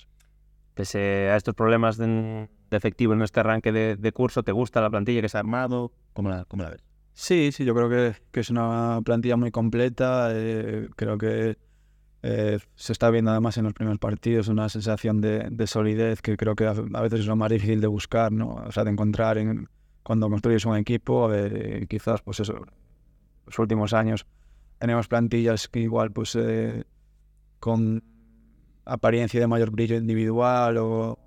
Pese 0.74 1.30
a 1.30 1.38
estos 1.38 1.56
problemas 1.56 1.98
de, 1.98 2.50
de 2.70 2.78
efectivo 2.78 3.14
en 3.14 3.22
este 3.22 3.40
arranque 3.40 3.72
de, 3.72 4.12
curso, 4.12 4.44
¿te 4.44 4.52
gusta 4.52 4.82
la 4.82 4.90
plantilla 4.90 5.22
que 5.22 5.30
se 5.30 5.38
ha 5.38 5.40
armado? 5.40 5.92
¿Cómo 6.14 6.30
la, 6.30 6.46
cómo 6.46 6.64
la 6.64 6.72
ves? 6.72 6.84
Sí, 7.14 7.52
sí, 7.52 7.66
yo 7.66 7.76
creo 7.76 7.90
que, 7.90 8.16
que 8.32 8.40
es 8.40 8.50
una 8.50 9.02
plantilla 9.04 9.36
muy 9.36 9.52
completa. 9.52 10.30
Eh, 10.32 10.88
creo 10.96 11.18
que 11.18 11.58
eh, 12.24 12.60
se 12.76 12.94
está 12.94 13.10
viendo 13.10 13.32
además 13.32 13.58
en 13.58 13.66
los 13.66 13.74
primeros 13.74 14.00
partidos 14.00 14.48
una 14.48 14.70
sensación 14.70 15.20
de, 15.20 15.50
de, 15.50 15.68
solidez 15.68 16.22
que 16.22 16.38
creo 16.38 16.56
que 16.56 16.66
a, 16.66 16.74
veces 16.74 17.22
es 17.22 17.26
lo 17.26 17.36
más 17.36 17.50
difícil 17.50 17.82
de 17.82 17.88
buscar, 17.88 18.32
¿no? 18.32 18.56
O 18.66 18.72
sea, 18.72 18.84
de 18.84 18.92
encontrar 18.92 19.38
en, 19.38 19.68
cuando 20.04 20.30
construyes 20.30 20.66
un 20.66 20.78
equipo. 20.78 21.34
Eh, 21.34 21.86
quizás, 21.90 22.22
pues 22.22 22.40
eso, 22.40 22.54
los 23.46 23.60
últimos 23.60 23.94
años 23.94 24.26
tenemos 24.78 25.08
plantillas 25.08 25.68
que 25.68 25.82
igual, 25.82 26.12
pues, 26.12 26.38
con 27.60 28.02
apariencia 28.86 29.40
de 29.40 29.48
mayor 29.48 29.72
brillo 29.72 29.98
individual 29.98 30.78
o 30.78 31.20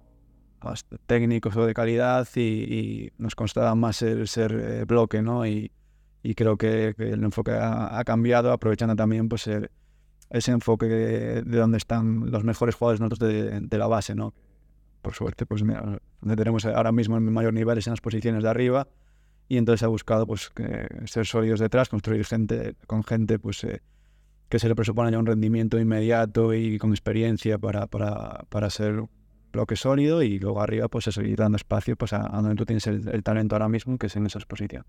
más 0.65 0.87
técnicos 1.07 1.57
o 1.57 1.67
de 1.67 1.75
calidad 1.75 2.29
y, 2.35 2.41
y 2.41 3.13
nos 3.19 3.35
constaba 3.35 3.75
más 3.75 4.03
el 4.03 4.29
ser 4.29 4.53
eh, 4.53 4.85
bloque, 4.85 5.23
¿no? 5.23 5.47
Y, 5.47 5.71
y 6.23 6.35
creo 6.35 6.57
que, 6.57 6.95
que, 6.97 7.11
el 7.11 7.25
enfoque 7.25 7.53
ha, 7.53 7.99
ha, 7.99 8.05
cambiado, 8.05 8.53
aprovechando 8.53 8.95
también 8.95 9.29
pues 9.29 9.47
el, 9.47 9.71
ese 10.31 10.53
enfoque 10.53 10.87
de, 10.87 11.43
de, 11.43 11.59
donde 11.59 11.79
están 11.79 12.31
los 12.31 12.45
mejores 12.45 12.75
jugadores 12.75 13.01
nosotros 13.01 13.29
de, 13.29 13.61
de, 13.61 13.79
la 13.79 13.87
base, 13.87 14.15
¿no? 14.15 14.35
Por 15.03 15.15
suerte, 15.15 15.47
pues 15.47 15.63
mira, 15.63 16.01
donde 16.21 16.37
tenemos 16.37 16.65
ahora 16.65 16.93
mismo 16.93 17.17
el 17.17 17.23
mayor 17.23 17.53
nivel 17.53 17.79
es 17.79 17.87
en 17.87 17.93
las 17.93 18.01
posiciones 18.01 18.43
de 18.43 18.49
arriba 18.49 18.89
y 19.49 19.59
entonces 19.59 19.83
ha 19.83 19.89
buscado 19.89 20.27
pues 20.27 20.49
que 20.51 20.89
ser 21.07 21.27
sólidos 21.27 21.61
detrás, 21.61 21.89
construir 21.89 22.25
gente 22.25 22.77
con 22.87 23.03
gente 23.03 23.39
pues 23.39 23.65
eh, 23.65 23.83
que 24.49 24.59
se 24.59 24.69
le 24.69 24.75
presupone 24.75 25.11
ya 25.11 25.19
un 25.19 25.27
rendimiento 25.27 25.79
inmediato 25.79 26.55
y 26.55 26.79
con 26.79 26.91
experiencia 26.91 27.59
para, 27.59 27.87
para, 27.87 28.45
para 28.49 28.71
ser 28.71 29.03
bloque 29.53 29.77
sólido 29.77 30.23
y 30.23 30.39
luego 30.39 30.61
arriba 30.61 30.89
pues 30.89 31.07
eso, 31.07 31.23
ir 31.23 31.37
dando 31.37 31.57
espacio 31.57 31.97
pues 31.97 32.13
a, 32.13 32.27
a 32.27 32.41
donde 32.41 32.57
tú 32.57 32.65
tienes 32.65 32.87
el, 32.87 33.23
talento 33.23 33.55
ahora 33.55 33.69
mismo, 33.69 33.99
que 33.99 34.07
es 34.07 34.17
en 34.17 34.27
esa 34.27 34.39
exposición. 34.39 34.85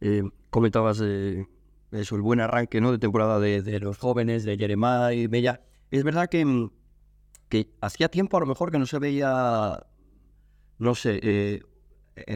Eh, 0.00 0.22
comentabas 0.50 1.00
eh, 1.02 1.46
eso, 1.92 2.16
el 2.16 2.22
buen 2.22 2.40
arranque 2.40 2.80
¿no? 2.80 2.92
de 2.92 2.98
temporada 2.98 3.40
de, 3.40 3.80
los 3.80 3.98
jóvenes, 3.98 4.44
de 4.44 4.56
Jeremiah 4.56 5.12
y 5.12 5.26
Bella. 5.26 5.62
Es 5.90 6.04
verdad 6.04 6.28
que, 6.28 6.44
mm, 6.44 6.70
que 7.48 7.70
hacía 7.80 8.08
tiempo 8.08 8.36
a 8.36 8.40
lo 8.40 8.46
mejor 8.46 8.70
que 8.70 8.78
no 8.78 8.86
se 8.86 8.98
veía, 8.98 9.86
no 10.78 10.94
sé, 10.94 11.20
eh, 11.22 11.62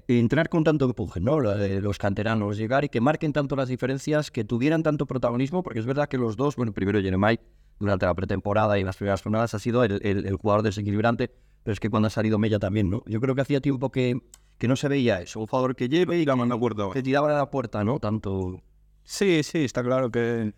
entrar 0.09 0.49
con 0.49 0.65
tanto 0.65 0.85
empuje, 0.87 1.21
¿no? 1.21 1.41
Los 1.41 1.99
canteranos, 1.99 2.57
llegar 2.57 2.85
y 2.85 2.89
que 2.89 3.01
marquen 3.01 3.33
tanto 3.33 3.57
las 3.57 3.69
diferencias, 3.69 4.31
que 4.31 4.45
tuvieran 4.45 4.83
tanto 4.83 5.07
protagonismo, 5.07 5.63
porque 5.63 5.81
es 5.81 5.87
verdad 5.87 6.09
que 6.09 6.19
los 6.19 6.37
dos, 6.37 6.57
bueno, 6.57 6.73
primero 6.73 7.01
Jeremiah, 7.01 7.41
durante 7.79 8.07
la 8.07 8.15
pretemporada 8.15 8.79
y 8.79 8.81
en 8.81 8.87
las 8.87 8.97
primeras 8.97 9.23
jornadas 9.23 9.55
ha 9.55 9.59
sido 9.59 9.85
el, 9.85 10.01
el, 10.03 10.27
el, 10.27 10.37
jugador 10.37 10.63
desequilibrante, 10.63 11.31
pero 11.63 11.73
es 11.73 11.81
que 11.81 11.91
cuando 11.91 12.07
ha 12.07 12.11
salido 12.11 12.39
Mella 12.39 12.59
también, 12.59 12.91
¿no? 12.91 13.03
Yo 13.07 13.21
creo 13.21 13.35
que 13.35 13.41
hacía 13.41 13.61
tiempo 13.61 13.91
que, 13.91 14.21
que 14.59 14.69
no 14.69 14.77
se 14.77 14.89
veía 14.89 15.21
eso, 15.21 15.41
un 15.41 15.47
jugador 15.47 15.75
que 15.75 15.89
lleve 15.89 16.21
y 16.21 16.25
que, 16.25 16.91
que 16.93 17.03
tiraba 17.03 17.31
a 17.31 17.39
la 17.39 17.51
puerta, 17.51 17.85
¿no? 17.85 17.99
Tanto... 17.99 18.63
Sí, 19.05 19.43
sí, 19.43 19.65
está 19.65 19.83
claro 19.83 20.11
que 20.11 20.43
el 20.43 20.55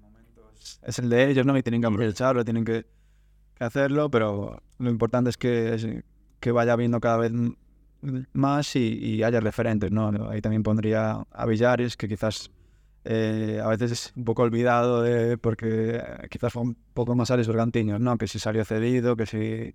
momento 0.00 0.50
es, 0.54 0.80
es 0.82 0.98
el 0.98 1.10
de 1.10 1.30
ellos, 1.30 1.44
¿no? 1.44 1.56
Y 1.56 1.62
tienen 1.62 1.80
que 1.82 1.88
aprovecharlo, 1.88 2.44
tienen 2.44 2.64
que, 2.64 2.86
que 3.54 3.64
hacerlo, 3.64 4.10
pero 4.10 4.62
lo 4.78 4.90
importante 4.90 5.30
es 5.30 5.36
que, 5.36 5.74
es 5.74 5.86
que 6.40 6.52
vaya 6.52 6.74
viendo 6.76 7.00
cada 7.00 7.18
vez 7.18 7.32
más 8.32 8.74
y, 8.76 8.98
y, 8.98 9.22
haya 9.22 9.40
referentes, 9.40 9.92
¿no? 9.92 10.10
Ahí 10.28 10.40
también 10.40 10.62
pondría 10.62 11.24
a 11.30 11.46
Villares, 11.46 11.96
que 11.96 12.08
quizás 12.08 12.50
eh, 13.04 13.60
a 13.62 13.68
veces 13.68 13.92
es 13.92 14.12
un 14.16 14.24
poco 14.24 14.42
olvidado 14.42 15.02
de, 15.02 15.36
porque 15.36 16.00
quizás 16.30 16.52
fue 16.52 16.62
un 16.62 16.76
poco 16.94 17.14
más 17.16 17.30
Alex 17.30 17.48
Bergantiños, 17.48 18.00
¿no? 18.00 18.16
Que 18.16 18.28
si 18.28 18.38
salió 18.38 18.64
cedido, 18.64 19.16
que 19.16 19.26
si 19.26 19.38
eh, 19.38 19.74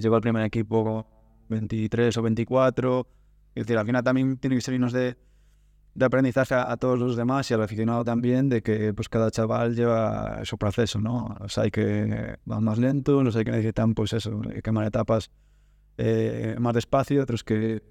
llegó 0.00 0.16
al 0.16 0.22
primer 0.22 0.44
equipo 0.44 0.84
con 0.84 1.06
23 1.48 2.16
o 2.16 2.22
24. 2.22 3.06
Es 3.54 3.66
decir, 3.66 3.78
al 3.78 3.86
final 3.86 4.02
también 4.02 4.36
tiene 4.38 4.56
que 4.56 4.62
servirnos 4.62 4.92
de, 4.92 5.16
de 5.94 6.04
aprendizaje 6.04 6.54
a, 6.54 6.72
a, 6.72 6.76
todos 6.76 6.98
los 6.98 7.16
demás 7.16 7.48
y 7.50 7.54
al 7.54 7.62
aficionado 7.62 8.04
también 8.04 8.48
de 8.48 8.62
que 8.62 8.92
pues 8.92 9.08
cada 9.08 9.30
chaval 9.30 9.76
lleva 9.76 10.44
su 10.44 10.58
proceso, 10.58 11.00
¿no? 11.00 11.36
Los 11.40 11.56
hay 11.58 11.70
que 11.70 12.38
van 12.44 12.64
más 12.64 12.78
lentos, 12.78 13.22
los 13.22 13.36
hay 13.36 13.44
que 13.44 13.52
necesitan 13.52 13.94
pues 13.94 14.12
eso, 14.12 14.40
quemar 14.64 14.86
etapas 14.86 15.30
eh, 15.96 16.56
más 16.58 16.74
despacio, 16.74 17.22
otros 17.22 17.44
que 17.44 17.82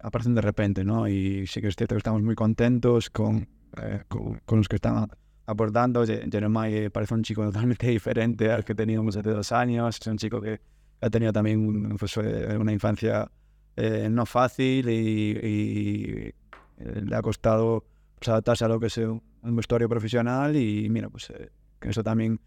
aparecen 0.00 0.34
de 0.34 0.40
repente, 0.40 0.84
¿no? 0.84 1.06
Y 1.06 1.46
sí 1.46 1.60
que 1.60 1.68
es 1.68 1.76
cierto 1.76 1.94
que 1.94 1.98
estamos 1.98 2.22
muy 2.22 2.34
contentos 2.34 3.08
con, 3.08 3.48
eh, 3.82 4.02
con, 4.08 4.40
con, 4.44 4.58
los 4.58 4.68
que 4.68 4.76
están 4.76 5.08
aportando. 5.46 6.04
Jeremiah 6.04 6.90
parece 6.90 7.14
un 7.14 7.22
chico 7.22 7.44
totalmente 7.44 7.86
diferente 7.90 8.50
al 8.50 8.64
que 8.64 8.74
teníamos 8.74 9.16
hace 9.16 9.30
dos 9.30 9.52
años. 9.52 9.98
Es 10.00 10.06
un 10.06 10.18
chico 10.18 10.40
que 10.40 10.60
ha 11.00 11.10
tenido 11.10 11.32
también 11.32 11.96
pues, 11.98 12.16
eh, 12.16 12.56
una 12.58 12.72
infancia 12.72 13.30
eh, 13.76 14.08
no 14.10 14.24
fácil 14.26 14.88
y, 14.88 15.30
y, 15.42 16.34
le 16.78 17.16
ha 17.16 17.22
costado 17.22 17.84
pues, 18.18 18.28
adaptarse 18.28 18.64
a 18.64 18.68
lo 18.68 18.80
que 18.80 18.86
es 18.86 18.96
un 18.98 19.22
vestuario 19.42 19.88
profesional 19.88 20.56
y 20.56 20.88
mira, 20.90 21.08
pues 21.08 21.32
que 21.80 21.90
eso 21.90 22.02
también 22.02 22.40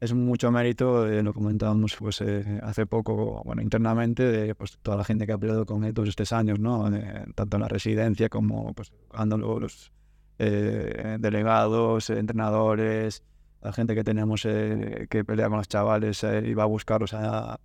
es 0.00 0.14
mucho 0.14 0.50
mérito, 0.52 1.08
eh, 1.08 1.22
lo 1.22 1.34
comentábamos 1.34 1.96
pues, 1.96 2.20
eh, 2.20 2.60
hace 2.62 2.86
poco, 2.86 3.42
bueno, 3.44 3.62
internamente, 3.62 4.22
de 4.22 4.54
pues, 4.54 4.78
toda 4.80 4.96
la 4.96 5.04
gente 5.04 5.26
que 5.26 5.32
ha 5.32 5.38
peleado 5.38 5.66
con 5.66 5.84
él 5.84 5.92
todos 5.92 6.08
estos 6.08 6.32
años, 6.32 6.60
¿no? 6.60 6.94
Eh, 6.94 7.26
tanto 7.34 7.56
en 7.56 7.62
la 7.62 7.68
residencia 7.68 8.28
como 8.28 8.72
pues, 8.74 8.92
los 9.12 9.92
eh, 10.38 11.16
delegados, 11.18 12.10
entrenadores, 12.10 13.22
la 13.62 13.72
gente 13.72 13.94
que 13.94 14.04
tenemos 14.04 14.42
que 14.42 15.24
pelea 15.26 15.48
con 15.48 15.58
los 15.58 15.68
chavales 15.68 16.24
y 16.44 16.54
va 16.54 16.62
a 16.62 16.66
buscarlos 16.66 17.12
a, 17.14 17.58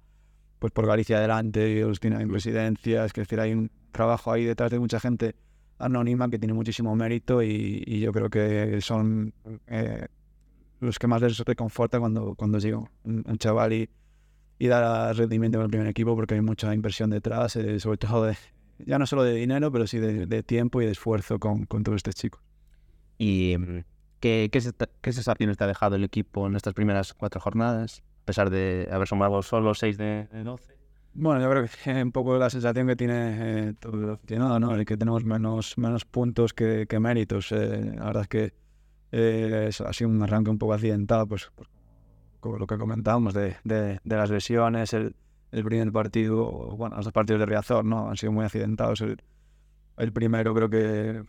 pues, 0.60 0.74
por 0.74 0.88
Galicia 0.88 1.18
adelante 1.18 1.70
y 1.70 1.82
los 1.82 2.00
tiene 2.00 2.22
en 2.22 2.32
residencias, 2.32 3.08
es 3.08 3.14
decir, 3.14 3.40
hay 3.40 3.54
un 3.54 3.70
trabajo 3.92 4.32
ahí 4.32 4.44
detrás 4.44 4.72
de 4.72 4.80
mucha 4.80 5.00
gente 5.00 5.36
anónima 5.78 6.30
que 6.30 6.40
tiene 6.40 6.54
muchísimo 6.54 6.96
mérito 6.96 7.44
y, 7.44 8.00
yo 8.00 8.12
creo 8.12 8.30
que 8.30 8.82
son 8.82 9.34
los 10.84 11.00
que 11.00 11.08
más 11.08 11.22
les 11.22 11.38
reconforta 11.40 12.00
cuando, 12.00 12.36
cuando 12.36 12.60
llega 12.60 12.80
un, 13.04 13.38
chaval 13.38 13.74
y, 13.74 13.90
y 14.60 14.68
da 14.68 15.14
rendimiento 15.14 15.58
en 15.58 15.64
el 15.64 15.70
primer 15.70 15.88
equipo 15.88 16.16
porque 16.16 16.36
hay 16.36 16.42
mucha 16.42 16.74
inversión 16.74 17.10
detrás, 17.10 17.56
eh, 17.56 17.80
sobre 17.80 17.98
todo 17.98 18.26
de, 18.26 18.38
ya 18.80 19.00
no 19.00 19.06
solo 19.08 19.24
de 19.24 19.34
dinero, 19.34 19.72
pero 19.72 19.88
sí 19.88 20.00
de, 20.00 20.26
de 20.26 20.44
tiempo 20.44 20.82
y 20.82 20.86
de 20.86 20.92
esfuerzo 20.92 21.40
con, 21.40 21.66
con 21.66 21.84
todos 21.84 21.98
estos 21.98 22.16
chicos. 22.16 22.42
¿Y 23.18 23.56
mm, 23.58 23.84
qué, 24.20 24.50
qué, 24.52 25.12
sensaciones 25.12 25.58
te 25.58 25.64
ha 25.64 25.68
dejado 25.68 25.96
el 25.96 26.04
equipo 26.04 26.48
en 26.48 26.56
estas 26.56 26.74
primeras 26.74 27.14
cuatro 27.14 27.42
jornadas, 27.42 28.04
a 28.22 28.26
pesar 28.26 28.50
de 28.50 28.88
haber 28.92 29.08
sumado 29.08 29.42
solo 29.42 29.74
seis 29.74 29.98
de, 29.98 30.28
de 30.32 30.44
12? 30.44 30.74
Bueno, 31.16 31.42
yo 31.42 31.50
creo 31.50 31.66
que 31.66 32.02
un 32.04 32.12
poco 32.12 32.38
la 32.38 32.50
sensación 32.50 32.88
que 32.88 32.96
tiene 32.96 33.70
eh, 33.70 33.74
todo 33.80 33.98
el 33.98 34.10
aficionado, 34.12 34.60
¿no? 34.60 34.76
El 34.76 34.86
que 34.86 34.98
tenemos 34.98 35.24
menos, 35.26 35.78
menos 35.78 36.06
puntos 36.06 36.54
que, 36.54 36.88
que 36.88 37.00
méritos. 37.00 37.52
Eh, 37.52 37.94
la 37.96 38.06
verdad 38.06 38.24
es 38.24 38.28
que 38.28 38.54
eh, 39.12 39.70
ha 39.86 39.94
sido 39.94 40.10
un 40.10 40.24
arranque 40.24 40.50
un 40.50 40.58
poco 40.58 40.74
accidentado, 40.74 41.28
pues, 41.28 41.52
pues 41.56 41.70
como 42.40 42.58
lo 42.58 42.68
que 42.68 42.78
comentábamos 42.78 43.34
de, 43.34 43.56
de, 43.64 44.00
de 44.04 44.16
las 44.18 44.30
lesiones, 44.30 44.94
el, 44.94 45.16
el, 45.52 45.64
primer 45.64 45.92
partido, 45.92 46.76
bueno, 46.76 46.96
los 46.96 47.06
dos 47.06 47.14
partidos 47.14 47.40
de 47.40 47.46
Riazor, 47.46 47.86
¿no? 47.86 48.10
Han 48.10 48.18
sido 48.18 48.32
muy 48.32 48.46
accidentados. 48.46 49.02
El, 49.02 49.22
el 49.98 50.12
primero 50.12 50.54
creo 50.54 50.70
que 50.70 51.24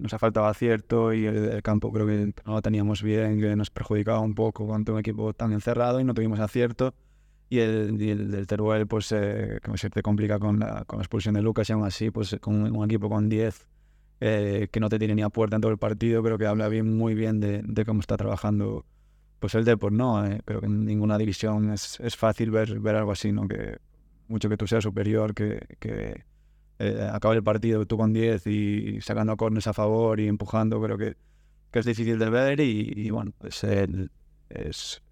nos 0.00 0.14
ha 0.14 0.18
faltado 0.18 0.46
acierto 0.46 1.12
y 1.12 1.26
el, 1.26 1.36
el, 1.50 1.62
campo 1.62 1.92
creo 1.92 2.06
que 2.06 2.32
no 2.44 2.54
lo 2.54 2.62
teníamos 2.62 3.02
bien, 3.02 3.40
que 3.40 3.54
nos 3.56 3.70
perjudicaba 3.70 4.20
un 4.20 4.34
poco 4.34 4.66
con 4.66 4.84
un 4.88 4.98
equipo 4.98 5.32
tan 5.32 5.52
encerrado 5.52 6.00
y 6.00 6.04
no 6.04 6.14
tuvimos 6.14 6.40
acierto. 6.40 6.94
Y 7.48 7.58
el, 7.58 8.00
y 8.00 8.10
el 8.10 8.30
del 8.30 8.46
Teruel, 8.46 8.86
pues, 8.86 9.10
eh, 9.10 9.58
que 9.62 9.76
se 9.76 9.90
te 9.90 10.02
complica 10.02 10.38
con 10.38 10.60
la, 10.60 10.84
con 10.84 10.98
la 10.98 11.02
expulsión 11.02 11.34
de 11.34 11.42
Lucas 11.42 11.68
y 11.68 11.72
aún 11.72 11.84
así, 11.84 12.10
pues, 12.12 12.36
con 12.40 12.76
un 12.76 12.84
equipo 12.84 13.08
con 13.08 13.28
10 13.28 13.66
eh, 14.20 14.68
que 14.70 14.80
no 14.80 14.88
te 14.88 14.98
tiene 14.98 15.14
ni 15.16 15.22
a 15.22 15.30
puerta 15.30 15.56
en 15.56 15.62
todo 15.62 15.72
el 15.72 15.78
partido, 15.78 16.22
creo 16.22 16.38
que 16.38 16.46
habla 16.46 16.68
bien, 16.68 16.96
muy 16.96 17.14
bien 17.14 17.40
de, 17.40 17.62
de 17.64 17.84
cómo 17.84 18.00
está 18.00 18.16
trabajando 18.16 18.84
pues 19.40 19.54
el 19.54 19.64
Deport, 19.64 19.94
¿no? 19.94 20.26
Eh, 20.26 20.42
creo 20.44 20.60
que 20.60 20.66
en 20.66 20.84
ninguna 20.84 21.16
división 21.16 21.72
es, 21.72 21.98
es, 22.00 22.14
fácil 22.16 22.50
ver, 22.50 22.78
ver 22.78 22.96
algo 22.96 23.12
así, 23.12 23.32
¿no? 23.32 23.48
Que 23.48 23.78
mucho 24.28 24.48
que 24.48 24.58
tú 24.58 24.66
seas 24.66 24.84
superior, 24.84 25.34
que, 25.34 25.66
que 25.78 26.24
eh, 26.82 27.06
acabe 27.12 27.36
el 27.36 27.42
partido 27.42 27.84
tú 27.84 27.98
con 27.98 28.14
10 28.14 28.46
y 28.46 29.00
sacando 29.02 29.36
cornes 29.36 29.66
a 29.66 29.74
favor 29.74 30.18
y 30.18 30.28
empujando, 30.28 30.80
creo 30.80 30.96
que, 30.96 31.14
que 31.70 31.78
es 31.78 31.84
difícil 31.84 32.18
de 32.18 32.30
ver 32.30 32.58
y, 32.60 32.90
y 32.96 33.10
bueno, 33.10 33.32
pues 33.36 33.62
el, 33.64 34.10
es 34.48 35.02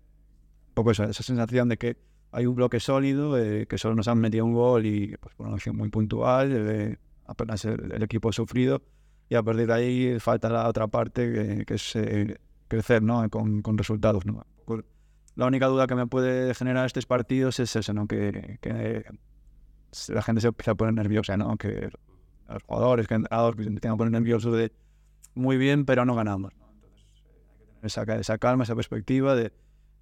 un 0.68 0.74
poco 0.74 0.92
esa, 0.92 1.04
esa 1.04 1.22
sensación 1.22 1.68
de 1.68 1.76
que 1.76 1.98
hay 2.32 2.46
un 2.46 2.54
bloque 2.54 2.80
sólido, 2.80 3.38
eh, 3.38 3.66
que 3.66 3.76
solo 3.76 3.94
nos 3.94 4.08
han 4.08 4.18
metido 4.18 4.46
un 4.46 4.54
gol 4.54 4.86
y 4.86 5.14
pues 5.18 5.34
por 5.34 5.46
una 5.46 5.56
acción 5.56 5.76
muy 5.76 5.90
puntual, 5.90 6.52
eh, 6.52 6.96
apenas 7.26 7.64
el, 7.66 7.92
el, 7.92 8.02
equipo 8.02 8.30
ha 8.30 8.32
sufrido 8.32 8.80
y 9.28 9.34
a 9.34 9.42
partir 9.42 9.66
de 9.66 9.74
ahí 9.74 10.20
falta 10.20 10.48
la 10.48 10.68
otra 10.68 10.86
parte 10.86 11.30
que, 11.30 11.64
que 11.66 11.74
es 11.74 11.96
eh, 11.96 12.38
crecer 12.66 13.02
¿no? 13.02 13.28
con, 13.28 13.60
con, 13.60 13.76
resultados. 13.76 14.24
¿no? 14.24 14.42
La 15.34 15.46
única 15.46 15.66
duda 15.66 15.86
que 15.86 15.94
me 15.94 16.06
puede 16.06 16.54
generar 16.54 16.86
estos 16.86 17.04
partidos 17.04 17.60
es 17.60 17.76
eso, 17.76 17.92
¿no? 17.92 18.06
que, 18.06 18.58
que 18.62 19.04
la 20.08 20.22
gente 20.22 20.40
se 20.40 20.48
empieza 20.48 20.72
a 20.72 20.74
poner 20.74 20.94
nerviosa, 20.94 21.36
¿no? 21.36 21.56
que 21.56 21.90
los 22.48 22.62
jugadores, 22.62 23.06
que 23.06 23.14
entrenadores 23.14 23.56
que 23.56 23.62
se 23.64 23.68
empiezan 23.68 23.92
a 23.92 23.96
poner 23.96 24.12
nerviosos 24.12 24.56
de 24.56 24.72
muy 25.34 25.56
bien, 25.56 25.84
pero 25.84 26.04
no 26.04 26.14
ganamos. 26.14 26.52
¿no? 26.56 26.68
Entonces 26.72 27.06
esa, 27.82 28.02
esa 28.16 28.38
calma, 28.38 28.64
esa 28.64 28.74
perspectiva 28.74 29.34
de 29.34 29.52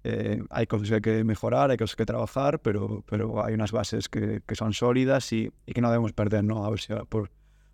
eh, 0.03 0.41
hay 0.49 0.67
cosas 0.67 0.87
que 0.87 0.95
hay 0.95 1.01
que 1.01 1.23
mejorar, 1.23 1.71
hay 1.71 1.77
cosas 1.77 1.95
que 1.95 2.05
trabajar, 2.05 2.59
pero, 2.59 3.03
pero 3.09 3.43
hay 3.43 3.53
unas 3.53 3.71
bases 3.71 4.07
que, 4.09 4.41
que 4.45 4.55
son 4.55 4.73
sólidas 4.73 5.33
y, 5.33 5.51
y, 5.65 5.73
que 5.73 5.81
no 5.81 5.89
debemos 5.89 6.13
perder, 6.13 6.43
¿no? 6.43 6.65
A 6.65 6.69
ver 6.69 6.79
si 6.79 6.93
por, 7.09 7.29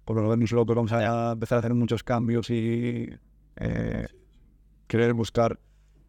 por 0.05 0.21
volvernos 0.21 0.51
locos 0.51 0.75
vamos 0.75 0.91
a 0.93 1.33
empezar 1.33 1.57
a 1.57 1.59
hacer 1.59 1.73
muchos 1.73 2.03
cambios 2.03 2.49
y 2.49 3.09
eh, 3.57 4.07
querer 4.87 5.13
buscar 5.13 5.59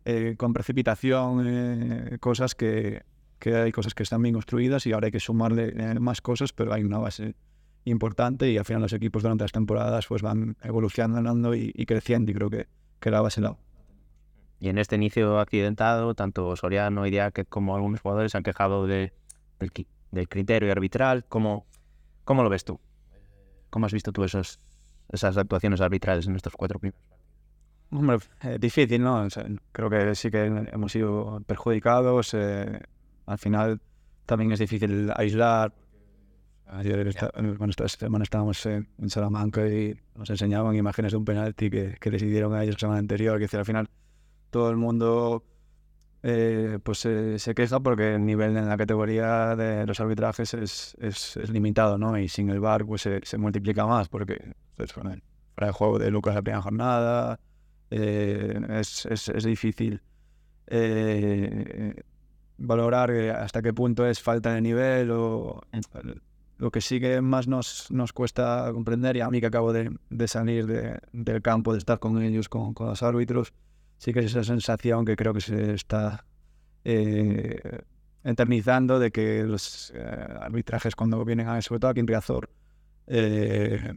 eh, 0.04 0.34
con 0.36 0.52
precipitación 0.52 1.44
eh, 1.46 2.18
cosas 2.20 2.54
que, 2.54 3.02
que, 3.44 3.56
hay 3.56 3.72
cosas 3.72 3.94
que 3.94 4.02
están 4.02 4.22
bien 4.22 4.34
construidas 4.34 4.86
y 4.86 4.92
ahora 4.92 5.06
hay 5.06 5.12
que 5.12 5.20
sumarle 5.20 5.74
eh, 5.76 6.00
más 6.00 6.20
cosas, 6.20 6.52
pero 6.52 6.72
hay 6.72 6.82
una 6.82 6.98
base 6.98 7.34
importante 7.84 8.50
y 8.50 8.56
al 8.56 8.64
final 8.64 8.82
los 8.82 8.92
equipos 8.94 9.22
durante 9.22 9.44
las 9.44 9.52
temporadas 9.52 10.06
pues 10.06 10.22
van 10.22 10.56
evolucionando 10.62 11.54
y, 11.54 11.70
y 11.74 11.84
creciendo 11.84 12.30
y 12.30 12.34
creo 12.34 12.48
que, 12.48 12.68
que 12.98 13.10
la 13.10 13.20
base 13.20 13.42
la, 13.42 13.56
y 14.60 14.70
en 14.70 14.78
este 14.78 14.96
inicio 14.96 15.38
accidentado, 15.40 16.14
tanto 16.14 16.56
Soriano 16.56 17.06
y 17.06 17.10
Diaque 17.10 17.44
como 17.44 17.76
algunos 17.76 18.00
jugadores 18.00 18.32
se 18.32 18.38
han 18.38 18.44
quejado 18.44 18.86
de, 18.86 19.12
del, 19.58 19.70
del, 20.10 20.28
criterio 20.28 20.72
arbitral. 20.72 21.26
¿Cómo, 21.28 21.66
¿Cómo 22.24 22.42
lo 22.42 22.48
ves 22.48 22.64
tú? 22.64 22.80
¿Cómo 23.68 23.84
has 23.84 23.92
visto 23.92 24.10
tú 24.10 24.24
esos, 24.24 24.58
esas 25.12 25.36
actuaciones 25.36 25.82
arbitrales 25.82 26.26
en 26.26 26.36
estos 26.36 26.54
cuatro 26.54 26.78
primeros? 26.78 27.02
Hombre, 27.90 28.18
eh, 28.40 28.56
difícil, 28.58 29.02
¿no? 29.02 29.24
O 29.24 29.28
sea, 29.28 29.44
creo 29.72 29.90
que 29.90 30.14
sí 30.14 30.30
que 30.30 30.46
hemos 30.46 30.92
sido 30.92 31.42
perjudicados. 31.46 32.32
Eh, 32.32 32.80
al 33.26 33.38
final 33.38 33.80
también 34.26 34.52
es 34.52 34.58
difícil 34.58 35.10
aislar. 35.16 35.72
Ayer, 36.66 37.14
bueno, 37.58 37.70
esta 37.70 37.88
semana 37.88 38.22
estábamos 38.24 38.64
en, 38.66 38.88
Salamanca 39.08 39.66
y 39.68 39.94
nos 40.14 40.30
enseñaban 40.30 40.74
imágenes 40.74 41.12
de 41.12 41.18
un 41.18 41.24
penalti 41.24 41.70
que, 41.70 41.96
que 42.00 42.10
decidieron 42.10 42.54
a 42.54 42.62
ellos 42.62 42.76
la 42.76 42.80
semana 42.80 42.98
anterior, 43.00 43.36
que 43.36 43.44
decir, 43.44 43.58
al 43.58 43.66
final 43.66 43.88
todo 44.50 44.70
el 44.70 44.76
mundo 44.76 45.44
eh, 46.22 46.78
pues 46.82 47.04
eh, 47.04 47.38
se 47.38 47.54
queja 47.54 47.80
porque 47.80 48.14
el 48.14 48.24
nivel 48.24 48.56
en 48.56 48.66
la 48.66 48.78
categoría 48.78 49.54
de 49.56 49.86
los 49.86 50.00
arbitrajes 50.00 50.54
es, 50.54 50.96
es, 50.98 51.36
es 51.36 51.50
limitado, 51.50 51.98
¿no? 51.98 52.16
Y 52.18 52.28
sin 52.28 52.48
el 52.48 52.60
VAR 52.60 52.86
pues 52.86 53.02
se, 53.02 53.20
se 53.24 53.36
multiplica 53.36 53.86
más 53.86 54.08
porque 54.08 54.54
pues, 54.74 54.94
bueno, 54.94 55.14
para 55.54 55.68
el 55.68 55.74
juego 55.74 55.98
de 55.98 56.10
Lucas 56.10 56.34
la 56.34 56.42
primera 56.42 56.62
jornada 56.62 57.38
eh, 57.90 58.58
es, 58.70 59.06
es, 59.06 59.44
difícil 59.44 60.00
eh, 60.66 61.94
valorar 62.58 63.10
hasta 63.10 63.62
qué 63.62 63.72
punto 63.72 64.06
es 64.06 64.20
falta 64.20 64.54
de 64.54 64.60
nivel 64.60 65.10
o 65.10 65.62
lo 66.56 66.70
que 66.70 66.80
sí 66.80 67.00
que 67.00 67.20
más 67.20 67.48
nos, 67.48 67.90
nos 67.90 68.12
cuesta 68.12 68.70
comprender 68.72 69.16
y 69.16 69.20
a 69.20 69.28
mí 69.28 69.40
que 69.40 69.46
acabo 69.46 69.72
de, 69.72 69.96
de 70.10 70.28
salir 70.28 70.66
de, 70.66 71.00
del 71.12 71.42
campo, 71.42 71.72
de 71.72 71.78
estar 71.78 71.98
con 71.98 72.22
ellos, 72.22 72.48
con, 72.48 72.74
con 72.74 72.88
los 72.88 73.02
árbitros, 73.02 73.52
sí 73.98 74.12
que 74.12 74.20
es 74.20 74.26
esa 74.26 74.44
sensación 74.44 75.04
que 75.04 75.16
creo 75.16 75.34
que 75.34 75.40
se 75.40 75.74
está 75.74 76.24
eh, 76.84 77.82
eternizando 78.24 78.98
de 78.98 79.10
que 79.10 79.44
los 79.44 79.92
eh, 79.94 80.00
arbitrajes 80.40 80.96
cuando 80.96 81.24
vienen 81.24 81.48
a, 81.48 81.60
sobre 81.60 81.80
todo 81.80 81.90
aquí 81.90 82.00
en 82.00 82.06
Riazor, 82.06 82.50
eh, 83.06 83.94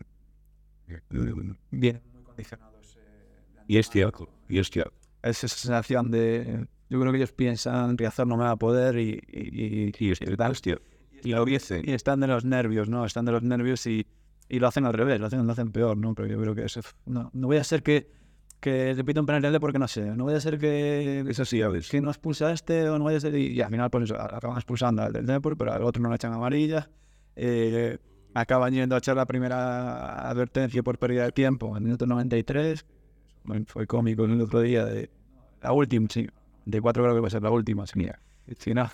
vienen 1.72 2.02
muy 2.14 2.24
condicionados. 2.24 2.98
Eh, 2.98 3.64
y 3.68 3.78
es 3.78 3.90
cierto, 3.90 4.30
y 4.50 4.60
es 4.60 4.70
cierto. 4.70 4.94
Es 5.24 5.44
esa 5.44 5.56
sensación 5.56 6.12
de, 6.12 6.68
yo 6.90 7.00
creo 7.00 7.12
que 7.12 7.18
ellos 7.18 7.32
piensan, 7.32 7.98
Riazor 7.98 8.28
no 8.28 8.38
me 8.38 8.44
va 8.44 8.52
a 8.52 8.56
poder 8.56 8.98
y... 8.98 9.22
Y, 9.28 9.90
y, 9.90 9.94
y, 9.98 10.12
es 10.12 10.20
cierto, 10.20 10.46
es 10.46 10.62
cierto. 10.62 10.84
Y, 11.24 11.32
lo 11.32 11.48
y 11.48 11.56
están 11.92 12.20
de 12.20 12.28
los 12.28 12.46
nervios, 12.46 12.90
¿no? 12.90 13.06
Están 13.06 13.26
de 13.26 13.32
los 13.32 13.44
nervios 13.44 13.86
y, 13.88 14.06
y 14.50 14.60
lo 14.60 14.68
hacen 14.68 14.86
al 14.86 14.94
revés, 14.94 15.20
lo 15.20 15.28
hacen, 15.28 15.46
lo 15.46 15.52
hacen 15.52 15.72
peor, 15.72 15.98
¿no? 15.98 16.14
Pero 16.14 16.28
yo 16.28 16.40
creo 16.40 16.56
que 16.56 16.66
es, 16.66 16.80
no, 17.06 17.32
no 17.34 17.48
voy 17.48 17.58
a 17.58 17.64
ser 17.64 17.82
que 17.84 18.12
que 18.60 18.94
repita 18.96 19.20
un 19.20 19.26
penalti 19.26 19.60
porque 19.60 19.80
no 19.80 19.88
sé, 19.88 20.16
no 20.16 20.24
voy 20.24 20.34
a 20.34 20.40
ser 20.40 20.58
que, 20.58 21.24
es 21.28 21.40
así, 21.40 21.62
a 21.62 21.70
que 21.90 22.02
no 22.02 22.10
expulsa 22.10 22.48
a 22.48 22.54
este 22.54 22.90
o 22.90 22.98
no 22.98 23.06
vaya 23.06 23.18
a 23.18 23.22
ser, 23.22 23.36
y, 23.36 23.62
al 23.62 23.70
final 23.70 23.90
pues 23.90 24.12
acaban 24.12 24.58
expulsando 24.58 25.04
al 25.04 25.14
del 25.14 25.26
Depor, 25.26 25.58
pero 25.58 25.74
al 25.74 25.84
otro 25.84 26.02
no 26.02 26.10
le 26.10 26.16
echan 26.16 26.34
amarilla, 26.34 26.90
eh, 27.36 27.98
acaban 28.34 28.74
yendo 28.74 28.96
a 28.96 28.98
echar 28.98 29.16
la 29.16 29.26
primera 29.26 30.28
advertencia 30.28 30.82
por 30.82 30.98
pérdida 30.98 31.26
de 31.26 31.32
tiempo 31.32 31.70
en 31.70 31.78
el 31.78 31.84
minuto 31.84 32.08
93, 32.08 32.86
bueno, 33.44 33.66
fue 33.68 33.86
cómico 33.86 34.26
el 34.26 34.42
otro 34.42 34.62
día, 34.62 34.86
de, 34.86 35.12
la 35.62 35.72
última, 35.72 36.08
sí, 36.10 36.28
de 36.68 36.82
cuatro 36.82 37.04
creo 37.04 37.16
que 37.16 37.22
va 37.22 37.28
a 37.28 37.32
ser 37.32 37.44
la 37.44 37.52
última, 37.52 37.86
mira. 37.96 38.20
si 38.60 38.74
no, 38.74 38.90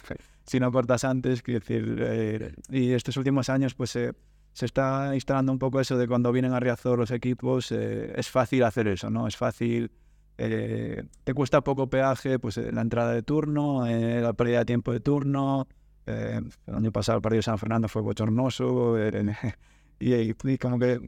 si 0.45 0.59
no 0.59 0.71
cortas 0.71 1.03
antes, 1.03 1.41
quiero 1.41 1.59
decir, 1.59 1.97
eh, 1.99 2.53
y 2.69 2.91
estos 2.91 3.17
últimos 3.17 3.49
años 3.49 3.73
pues 3.73 3.95
eh, 3.95 4.13
se 4.53 4.65
está 4.65 5.13
instalando 5.15 5.51
un 5.51 5.59
poco 5.59 5.79
eso 5.79 5.97
de 5.97 6.07
cuando 6.07 6.31
vienen 6.31 6.53
a 6.53 6.59
Riazor 6.59 6.99
los 6.99 7.11
equipos, 7.11 7.71
eh, 7.71 8.13
es 8.15 8.29
fácil 8.29 8.63
hacer 8.63 8.87
eso, 8.87 9.09
¿no? 9.09 9.27
Es 9.27 9.35
fácil, 9.35 9.91
eh, 10.37 11.03
te 11.23 11.33
cuesta 11.33 11.61
poco 11.61 11.89
peaje, 11.89 12.37
pues 12.39 12.57
eh, 12.57 12.71
la 12.71 12.81
entrada 12.81 13.13
de 13.13 13.23
turno, 13.23 13.87
eh, 13.87 14.21
la 14.21 14.33
pérdida 14.33 14.59
de 14.59 14.65
tiempo 14.65 14.91
de 14.91 14.99
turno. 14.99 15.67
el 16.05 16.51
año 16.67 16.91
pasado 16.91 17.17
el 17.17 17.21
partido 17.21 17.39
de 17.39 17.43
San 17.43 17.57
Fernando 17.57 17.87
fue 17.87 18.01
bochornoso 18.01 18.97
y, 19.99 20.57
como 20.57 20.77
que 20.77 20.99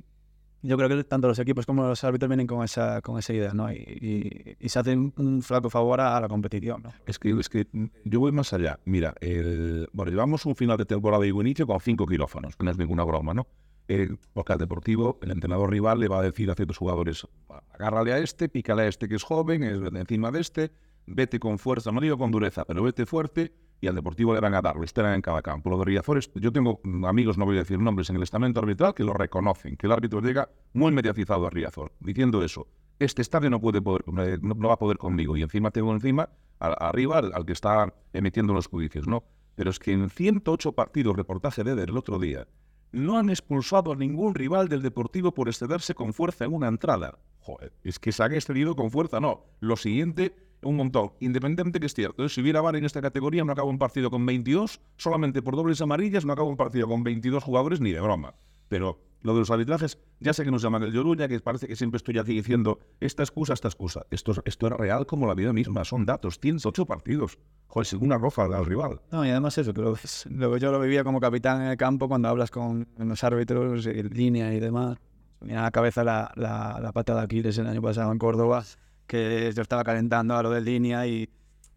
yo 0.65 0.78
creo 0.78 0.89
que 0.89 1.04
tanto 1.04 1.28
los 1.28 1.39
equipos 1.39 1.65
como 1.65 1.84
los 1.84 2.04
árbitros 2.04 2.30
vienen 2.30 2.47
con 2.47 2.63
esa, 2.63 3.01
con 3.01 3.17
esa 3.19 3.34
idea, 3.34 3.54
¿no? 3.54 3.71
Y, 3.71 3.75
y, 3.78 4.65
y 4.65 4.69
se 4.69 4.80
hace 4.80 4.93
un, 4.93 5.13
un, 5.17 5.41
flaco 5.41 5.69
favor 5.69 6.01
a, 6.01 6.19
la 6.19 6.28
competición, 6.28 6.84
¿no? 6.84 6.93
Es 7.06 7.19
que, 7.19 7.32
es 7.32 7.49
que 7.49 7.67
yo 8.04 8.19
voy 8.19 8.32
más 8.32 8.54
allá. 8.54 8.80
Mira, 8.86 9.13
el, 9.21 9.88
bueno, 9.93 10.12
llevamos 10.12 10.45
un 10.45 10.56
final 10.56 10.78
de 10.78 10.86
temporada 10.86 11.23
de 11.23 11.30
inicio 11.30 11.67
con 11.67 11.80
cinco 11.80 12.06
quirófanos, 12.06 12.56
que 12.56 12.63
no 12.63 12.71
es 12.71 12.78
ninguna 12.78 13.04
broma, 13.04 13.34
¿no? 13.34 13.47
Eh, 13.88 14.10
porque 14.34 14.54
al 14.54 14.60
Deportivo, 14.60 15.19
el 15.21 15.32
entrenador 15.32 15.69
rival 15.69 15.99
le 15.99 16.08
va 16.08 16.19
a 16.19 16.23
decir 16.23 16.49
a 16.49 16.56
ciertos 16.56 16.78
jugadores, 16.78 17.28
agárrale 17.73 18.13
a 18.13 18.17
este, 18.17 18.49
pícale 18.49 18.84
a 18.84 18.88
este 18.88 19.08
que 19.08 19.15
es 19.15 19.23
joven, 19.23 19.63
es 19.63 19.80
encima 19.93 20.32
de 20.32 20.41
este, 20.41 20.71
vete 21.06 21.39
con 21.39 21.60
fuerza, 21.60 21.91
no 21.91 22.01
digo 22.01 22.17
con 22.17 22.32
dureza, 22.32 22.65
pero 22.65 22.82
vete 22.82 23.06
fuerte 23.06 23.54
y 23.86 23.88
al 23.88 23.95
Deportivo 23.95 24.34
le 24.34 24.39
van 24.39 24.54
a 24.56 24.62
dar, 24.62 24.76
lo 24.76 24.84
esperan 24.84 25.13
en 25.13 25.21
cada 25.21 25.41
campo. 25.41 25.69
Lo 25.69 25.78
de 25.78 25.86
Riazor, 25.86 26.19
yo 26.36 26.52
tengo 26.52 26.82
amigos, 27.08 27.38
no 27.38 27.45
voy 27.45 27.56
a 27.56 27.60
decir 27.60 27.80
nombres, 27.80 28.10
en 28.10 28.17
el 28.17 28.24
estamento 28.24 28.60
arbitral 28.60 28.93
que 28.93 29.04
lo 29.04 29.13
reconocen, 29.13 29.78
que 29.78 29.88
el 29.88 29.93
árbitro 29.93 30.21
llega 30.21 30.50
muy 30.74 30.91
mediatizado 30.91 31.45
a 31.45 31.50
Riazor, 31.50 31.93
diciendo 32.00 32.43
eso. 32.43 32.67
Este 32.98 33.21
estadio 33.21 33.50
no, 33.50 33.62
puede 33.62 33.82
poder, 33.82 34.04
no, 34.41 34.54
no 34.56 34.67
va 34.67 34.74
a 34.74 34.80
poder 34.80 34.98
conmigo 34.98 35.36
y 35.38 35.41
encima 35.41 35.69
tengo 35.69 35.93
encima 35.93 36.30
arriba 36.60 37.19
al, 37.19 37.45
que 37.45 37.54
está 37.54 37.93
emitiendo 38.13 38.54
los 38.54 38.67
juicios, 38.67 39.08
¿no? 39.08 39.24
Pero 39.56 39.69
es 39.69 39.80
que 39.80 39.91
en 39.91 40.10
108 40.10 40.71
partidos, 40.74 41.15
reportaje 41.15 41.63
de 41.63 41.82
el 41.84 41.98
otro 41.98 42.19
día, 42.19 42.48
no 42.91 43.17
han 43.17 43.30
expulsado 43.30 43.91
a 43.91 43.95
ningún 43.95 44.34
rival 44.34 44.69
del 44.69 44.82
Deportivo 44.82 45.34
por 45.34 45.50
excederse 45.50 45.93
con 45.93 46.13
fuerza 46.13 46.45
en 46.45 46.54
una 46.54 46.67
entrada. 46.67 47.19
Joder, 47.39 47.74
es 47.84 48.00
que 48.00 48.12
se 48.12 48.24
han 48.24 48.34
excedido 48.34 48.76
con 48.76 48.89
fuerza, 48.89 49.19
no. 49.19 49.45
Lo 49.60 49.76
siguiente, 49.76 50.36
un 50.69 50.75
montón. 50.78 51.12
Independientemente 51.19 51.80
que 51.80 51.86
es 51.86 51.93
cierto, 51.93 52.28
si 52.30 52.41
hubiera 52.41 52.62
VAR 52.62 52.75
en 52.75 52.86
esta 52.86 53.01
categoría, 53.01 53.43
no 53.43 53.51
acaba 53.51 53.69
un 53.69 53.78
partido 53.78 54.10
con 54.10 54.25
22, 54.25 54.82
solamente 54.97 55.41
por 55.41 55.56
dobles 55.56 55.82
amarillas 55.82 56.25
no 56.25 56.34
acaba 56.34 56.47
un 56.47 56.58
partido 56.58 56.88
con 56.88 57.04
22 57.04 57.43
jugadores 57.43 57.82
ni 57.82 57.91
de 57.91 58.01
broma. 58.01 58.36
Pero 58.67 58.99
lo 59.21 59.34
de 59.34 59.39
los 59.39 59.49
arbitrajes, 59.49 59.97
ya 60.19 60.34
sé 60.34 60.43
que 60.43 60.51
nos 60.51 60.62
llaman 60.62 60.84
el 60.84 60.93
Yoruña, 60.93 61.28
que 61.28 61.39
parece 61.39 61.67
que 61.67 61.75
siempre 61.75 61.97
estoy 61.97 62.19
aquí 62.19 62.34
diciendo 62.34 62.80
esta 62.99 63.23
excusa, 63.23 63.54
esta 63.54 63.67
excusa. 63.67 64.06
Esto, 64.12 64.34
esto 64.45 64.67
es 64.67 64.73
real 64.73 65.08
como 65.08 65.25
la 65.25 65.34
vida 65.34 65.51
misma, 65.51 65.84
son 65.84 66.06
datos, 66.06 66.39
tienes 66.39 66.65
ocho 66.65 66.86
partidos. 66.86 67.39
Joder, 67.67 67.88
según 67.88 68.08
una 68.08 68.17
roja 68.19 68.43
al 68.43 68.65
rival. 68.65 69.01
No, 69.12 69.25
y 69.25 69.30
además 69.30 69.58
eso, 69.58 69.73
que 69.73 69.82
lo, 69.82 69.95
lo, 70.30 70.58
yo 70.58 70.71
lo 70.71 70.80
vivía 70.80 71.04
como 71.04 71.19
capitán 71.19 71.62
en 71.62 71.67
el 71.69 71.78
campo 71.78 72.08
cuando 72.08 72.28
hablas 72.28 72.51
con 72.51 72.88
los 72.97 73.23
árbitros, 73.23 73.88
en 73.88 74.10
línea 74.10 74.54
y 74.54 74.60
demás. 74.60 74.97
Tenía 75.39 75.60
a 75.60 75.63
la 75.63 75.71
cabeza 75.71 76.04
la, 76.04 76.32
la, 76.36 76.80
la 76.80 76.91
pata 76.91 77.15
de 77.15 77.21
Aquiles 77.21 77.58
el 77.58 77.67
año 77.67 77.82
pasado 77.82 78.12
en 78.12 78.19
Córdoba, 78.19 78.63
que 79.08 79.52
yo 79.56 79.62
estaba 79.62 79.84
calentando 79.84 80.36
a 80.36 80.44
lo 80.44 80.50
de 80.50 80.62
línea 80.62 81.06
y 81.08 81.30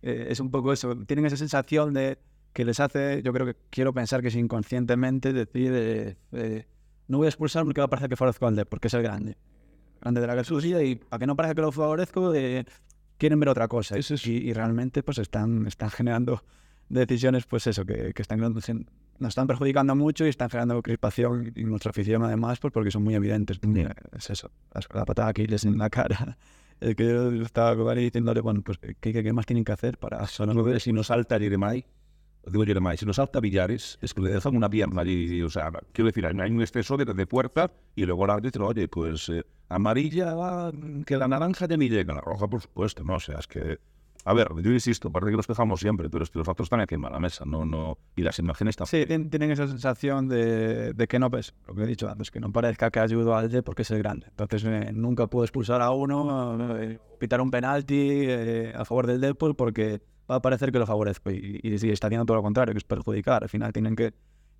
eh, 0.02 0.26
es 0.30 0.40
un 0.40 0.50
poco 0.50 0.72
eso. 0.72 0.96
Tienen 1.06 1.26
esa 1.26 1.36
sensación 1.36 1.92
de 1.94 2.18
que 2.52 2.64
les 2.64 2.80
hace, 2.80 3.22
yo 3.22 3.32
creo 3.32 3.46
que 3.46 3.56
quiero 3.70 3.92
pensar 3.92 4.20
que 4.20 4.28
es 4.28 4.34
inconscientemente 4.34 5.32
decir, 5.32 5.72
eh, 5.74 6.16
eh, 6.32 6.66
no 7.06 7.18
voy 7.18 7.26
a 7.26 7.28
expulsar 7.28 7.64
porque 7.64 7.80
va 7.80 7.86
a 7.86 7.88
parecer 7.90 8.08
que 8.08 8.16
favorezco 8.16 8.46
al 8.46 8.56
D, 8.56 8.66
porque 8.66 8.88
es 8.88 8.94
el 8.94 9.02
grande. 9.02 9.36
Grande 10.00 10.20
de 10.20 10.26
la 10.26 10.34
Gasusilla 10.34 10.82
y 10.82 10.96
para 10.96 11.20
que 11.20 11.26
no 11.26 11.36
parezca 11.36 11.54
que 11.54 11.60
lo 11.62 11.72
favorezco, 11.72 12.34
eh, 12.34 12.64
quieren 13.16 13.38
ver 13.40 13.48
otra 13.48 13.68
cosa. 13.68 13.96
Eso 13.96 14.14
es. 14.14 14.26
y, 14.26 14.36
y, 14.38 14.52
realmente 14.52 15.02
pues 15.02 15.18
están, 15.18 15.66
están 15.66 15.90
generando 15.90 16.42
decisiones, 16.88 17.46
pues 17.46 17.66
eso, 17.66 17.84
que, 17.84 18.12
que 18.12 18.22
están, 18.22 18.40
nos 18.40 19.28
están 19.28 19.46
perjudicando 19.46 19.94
mucho 19.94 20.26
y 20.26 20.30
están 20.30 20.50
generando 20.50 20.82
crispación 20.82 21.52
en 21.54 21.68
nuestra 21.68 21.90
afición 21.90 22.22
además, 22.24 22.58
pues 22.60 22.72
porque 22.72 22.90
son 22.90 23.02
muy 23.02 23.14
evidentes. 23.14 23.60
Es 24.16 24.30
eso, 24.30 24.50
la 24.94 25.04
patada 25.04 25.28
aquí 25.28 25.46
les 25.46 25.64
en 25.64 25.78
la 25.78 25.90
cara. 25.90 26.38
El 26.80 26.94
que 26.94 27.04
yo 27.04 27.42
estaba 27.42 27.74
con 27.76 27.86
Gary 27.86 28.04
diciéndole, 28.04 28.40
bueno, 28.40 28.62
pues 28.62 28.78
¿qué, 28.78 28.94
qué, 29.00 29.32
más 29.32 29.46
tienen 29.46 29.64
que 29.64 29.72
hacer 29.72 29.98
para? 29.98 30.26
Si 30.26 30.92
no 30.92 31.02
salta 31.02 31.38
Jeremai, 31.38 31.84
digo 32.46 32.64
Jeremai, 32.64 32.96
si 32.96 33.06
no 33.06 33.12
salta 33.12 33.40
Villares, 33.40 33.98
es 34.00 34.14
que 34.14 34.20
le 34.20 34.30
dejan 34.30 34.56
una 34.56 34.70
pierna 34.70 35.02
allí, 35.02 35.42
o 35.42 35.50
sea, 35.50 35.70
quiero 35.92 36.06
decir, 36.06 36.26
hay 36.26 36.50
un 36.50 36.60
exceso 36.60 36.96
de, 36.96 37.04
de 37.04 37.26
puerta 37.26 37.70
y 37.94 38.06
luego 38.06 38.24
el 38.24 38.30
árbitro, 38.30 38.68
oye, 38.68 38.88
pues 38.88 39.28
eh, 39.28 39.44
amarilla, 39.68 40.70
que 41.04 41.16
la 41.16 41.28
naranja 41.28 41.66
ya 41.66 41.76
ni 41.76 41.88
llega, 41.88 42.14
la 42.14 42.20
roja 42.20 42.48
por 42.48 42.60
supuesto, 42.60 43.04
no, 43.04 43.16
o 43.16 43.20
sea, 43.20 43.38
es 43.38 43.46
que 43.46 43.78
A 44.28 44.34
ver, 44.34 44.48
yo 44.62 44.70
insisto, 44.72 45.10
parece 45.10 45.30
que 45.30 45.36
nos 45.38 45.46
quejamos 45.46 45.80
siempre, 45.80 46.10
pero 46.10 46.22
es 46.22 46.28
que 46.30 46.38
los 46.38 46.46
datos 46.46 46.66
están 46.66 46.80
encima 46.82 47.08
de 47.08 47.14
la 47.14 47.18
mesa, 47.20 47.44
no, 47.46 47.64
no, 47.64 47.96
y 48.14 48.20
las 48.22 48.38
imágenes 48.38 48.76
también. 48.76 49.06
Sí, 49.06 49.08
tien- 49.08 49.30
tienen 49.30 49.50
esa 49.52 49.66
sensación 49.66 50.28
de, 50.28 50.92
de 50.92 51.06
que 51.08 51.18
no 51.18 51.30
ves, 51.30 51.54
lo 51.66 51.74
que 51.74 51.84
he 51.84 51.86
dicho 51.86 52.10
antes, 52.10 52.30
que 52.30 52.38
no 52.38 52.52
parezca 52.52 52.90
que 52.90 53.00
ayudo 53.00 53.34
al 53.34 53.48
D 53.50 53.62
porque 53.62 53.82
es 53.82 53.90
el 53.90 53.98
grande. 54.00 54.26
Entonces 54.28 54.62
eh, 54.64 54.90
nunca 54.92 55.28
puedo 55.28 55.44
expulsar 55.44 55.80
a 55.80 55.92
uno, 55.92 56.76
eh, 56.78 56.98
pitar 57.18 57.40
un 57.40 57.50
penalti 57.50 57.96
eh, 58.28 58.72
a 58.76 58.84
favor 58.84 59.06
del 59.06 59.18
Depor 59.22 59.56
porque 59.56 60.02
va 60.30 60.34
a 60.34 60.42
parecer 60.42 60.72
que 60.72 60.78
lo 60.78 60.84
favorezco 60.86 61.30
y, 61.30 61.60
y, 61.62 61.86
y 61.86 61.90
está 61.90 62.08
haciendo 62.08 62.26
todo 62.26 62.36
lo 62.36 62.42
contrario, 62.42 62.74
que 62.74 62.78
es 62.78 62.84
perjudicar. 62.84 63.42
Al 63.44 63.48
final 63.48 63.72
tienen 63.72 63.96
que 63.96 64.12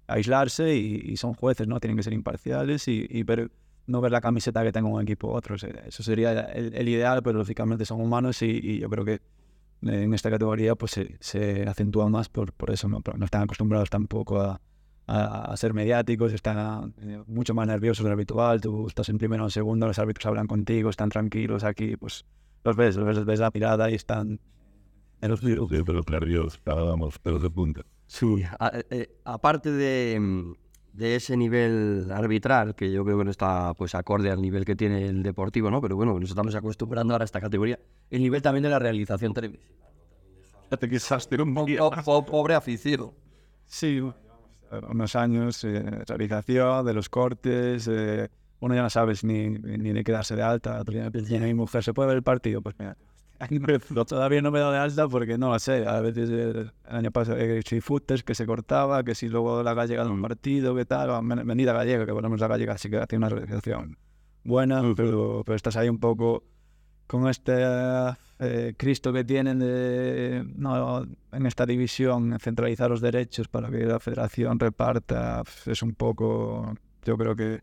aislarse 0.07 0.75
y, 0.75 0.95
y 1.13 1.17
son 1.19 1.35
jueces, 1.35 1.69
¿no? 1.69 1.79
Tienen 1.79 1.99
que 1.99 2.03
ser 2.03 2.15
imparciales 2.15 2.89
y, 2.89 3.07
y 3.11 3.23
ver, 3.23 3.51
no 3.87 4.01
ver 4.01 4.13
la 4.13 4.23
camiseta 4.23 4.63
que 4.63 4.73
tenga 4.73 4.89
un 4.89 5.03
equipo 5.03 5.29
u 5.29 5.33
otro. 5.33 5.57
O 5.57 5.59
sea, 5.59 5.69
Eso 5.87 6.03
sería 6.03 6.33
el, 6.53 6.75
el 6.75 6.89
ideal, 6.89 7.23
pero 7.23 7.39
lógicamente 7.39 7.85
son 7.85 8.01
humanos 8.01 8.41
y, 8.41 8.47
y 8.63 8.79
yo 8.79 8.89
creo 8.89 9.05
que 9.05 9.21
en 9.83 10.13
esta 10.15 10.31
categoría 10.31 10.75
pues 10.75 10.93
se, 10.93 11.17
se 11.21 11.63
acentúa 11.69 12.09
más 12.09 12.29
por, 12.29 12.53
por 12.53 12.71
eso, 12.71 12.89
¿no? 12.89 13.01
no 13.17 13.25
están 13.25 13.43
acostumbrados 13.43 13.91
tampoco 13.91 14.41
a, 14.41 14.61
a, 15.07 15.53
a 15.53 15.57
ser 15.57 15.73
mediáticos, 15.75 16.33
están 16.33 16.95
eh, 17.01 17.23
mucho 17.27 17.55
más 17.55 17.67
nerviosos 17.67 18.03
de 18.05 18.11
lo 18.11 18.15
habitual, 18.15 18.61
tú 18.61 18.87
estás 18.89 19.09
en 19.09 19.19
primero 19.19 19.45
o 19.45 19.47
en 19.47 19.51
segundo, 19.51 19.87
los 19.87 19.99
árbitros 19.99 20.27
hablan 20.27 20.47
contigo, 20.47 20.91
están 20.91 21.09
tranquilos 21.11 21.65
aquí, 21.65 21.97
pues 21.97 22.25
los 22.65 22.77
ves, 22.77 22.97
los 22.97 23.07
ves, 23.07 23.25
ves 23.25 23.41
la 23.41 23.51
mirada 23.55 23.91
y 23.91 23.95
están 23.95 24.41
en 25.21 25.31
los 25.31 25.41
Sí, 25.41 25.55
pero 25.85 26.03
nervios, 26.11 26.61
vamos, 26.65 27.19
pelos 27.19 27.43
de 27.43 27.51
punta. 27.51 27.83
Sí, 28.07 28.43
a- 28.59 28.73
eh, 28.91 29.09
aparte 29.25 29.71
de, 29.71 30.19
mm, 30.21 30.53
de 30.99 31.15
ese 31.15 31.37
nivel 31.37 32.09
arbitral, 32.13 32.75
que 32.75 32.91
yo 32.91 33.05
creo 33.05 33.19
que 33.19 33.25
no 33.25 33.31
está 33.31 33.73
pues 33.75 33.95
acorde 33.95 34.31
al 34.33 34.43
nivel 34.43 34.65
que 34.65 34.75
tiene 34.75 35.07
el 35.07 35.23
deportivo, 35.23 35.71
¿no? 35.71 35.81
Pero 35.81 35.95
bueno, 35.95 36.19
nos 36.19 36.31
estamos 36.31 36.55
acostumbrando 36.57 37.15
ahora 37.15 37.23
a 37.23 37.27
esta 37.27 37.41
categoría. 37.41 37.79
El 38.11 38.21
nivel 38.23 38.43
también 38.43 38.65
de 38.65 38.69
la 38.71 38.81
realización 38.81 39.33
televisiva. 39.33 39.75
Fíjate 40.65 40.89
quizás 40.91 41.29
tiene 41.29 41.45
un 41.45 41.55
Po- 41.55 41.91
po- 42.05 42.27
pobre 42.27 42.55
afición. 42.55 43.13
Sí, 43.65 44.03
unos 44.91 45.15
años 45.17 45.63
de 45.63 45.81
realización, 46.07 46.85
de 46.85 46.93
los 46.93 47.09
cortes, 47.09 47.89
eh, 47.91 48.29
uno 48.61 48.75
ya 48.75 48.83
no 48.83 48.91
sabes 48.91 49.23
ni, 49.23 49.51
ni 49.51 49.93
de 49.93 50.03
quedarse 50.03 50.35
de 50.35 50.43
alta. 50.43 50.83
Mi 51.41 51.55
mujer, 51.55 51.85
¿se 51.85 51.95
puede 51.95 52.09
ver 52.09 52.17
el 52.17 52.23
partido? 52.25 52.61
Pues 52.61 52.75
mira, 52.79 52.97
todavía 54.09 54.43
no 54.43 54.51
me 54.51 54.59
he 54.59 54.61
dado 54.61 54.73
de 54.73 54.79
alta 54.79 55.09
porque 55.09 55.39
no 55.39 55.53
lo 55.53 55.59
sé. 55.59 55.87
A 55.87 56.01
veces 56.01 56.31
eh, 56.31 56.71
el 56.89 56.97
año 56.97 57.11
pasado 57.11 57.39
he 57.39 57.59
hecho 57.59 57.81
footers 57.81 58.23
que 58.23 58.35
se 58.35 58.47
cortaba, 58.47 59.05
que 59.05 59.15
si 59.15 59.29
luego 59.29 59.63
la 59.63 59.75
gallega 59.75 60.05
de 60.05 60.11
un 60.11 60.23
partido, 60.23 60.75
que 60.75 60.85
tal, 60.85 61.11
venida 61.45 61.73
gallega, 61.73 62.07
que 62.07 62.13
ponemos 62.13 62.41
la 62.41 62.49
gallega, 62.49 62.77
sí 62.79 62.91
que 62.91 62.99
hace 62.99 63.17
una 63.17 63.29
realización 63.29 63.99
buena, 64.45 64.83
pero, 64.97 65.43
pero 65.45 65.57
estás 65.57 65.77
ahí 65.77 65.89
un 65.89 65.99
poco 65.99 66.43
con 67.09 67.27
este 67.27 67.55
eh, 68.39 68.75
Cristo 68.77 69.13
que 69.13 69.25
tienen 69.25 69.59
de, 69.59 70.45
no, 70.57 71.05
en 71.33 71.47
esta 71.47 71.67
división, 71.67 72.39
centralizar 72.39 72.91
los 72.91 73.01
derechos 73.01 73.49
para 73.49 73.71
que 73.71 73.85
la 73.85 73.99
federación 73.99 74.61
reparta, 74.61 75.43
es 75.67 75.83
un 75.83 75.95
poco, 75.95 76.75
yo 77.05 77.17
creo 77.17 77.35
que 77.35 77.63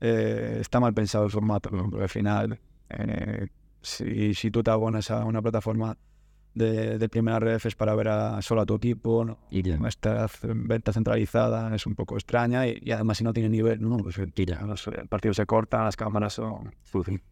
eh, 0.00 0.58
está 0.60 0.80
mal 0.80 0.92
pensado 0.92 1.24
el 1.24 1.30
formato, 1.30 1.70
¿no? 1.70 1.88
porque 1.88 2.02
al 2.02 2.08
final, 2.08 2.60
eh, 2.90 3.46
si, 3.82 4.34
si 4.34 4.50
tú 4.50 4.62
te 4.62 4.70
abonas 4.70 5.10
a 5.10 5.24
una 5.24 5.42
plataforma 5.42 5.96
de, 6.54 6.98
de 6.98 7.08
primera 7.08 7.38
ref 7.40 7.64
es 7.66 7.74
para 7.74 7.94
ver 7.94 8.08
a, 8.08 8.42
solo 8.42 8.60
a 8.60 8.66
tu 8.66 8.74
equipo, 8.74 9.24
¿no? 9.24 9.38
Esta 9.88 10.26
venta 10.42 10.92
centralizada 10.92 11.74
es 11.74 11.86
un 11.86 11.94
poco 11.94 12.16
extraña 12.16 12.66
y, 12.66 12.78
y 12.82 12.90
además 12.92 13.18
si 13.18 13.24
no 13.24 13.32
tiene 13.32 13.48
nivel, 13.48 13.80
no, 13.80 13.96
pues 13.98 14.18
los- 14.18 14.86
el 14.88 15.08
partido 15.08 15.32
se 15.34 15.46
corta, 15.46 15.82
las 15.84 15.96
cámaras 15.96 16.34
son 16.34 16.74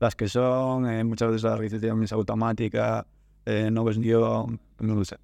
las 0.00 0.16
que 0.16 0.26
son, 0.28 0.88
eh, 0.90 1.04
muchas 1.04 1.28
veces 1.28 1.42
la 1.44 1.56
realización 1.56 2.02
es 2.02 2.12
automática, 2.12 3.06
eh, 3.44 3.70
no 3.70 3.84
ves 3.84 3.98
guion, 3.98 4.58
no 4.80 4.94
lo 4.94 5.04
sé. 5.04 5.16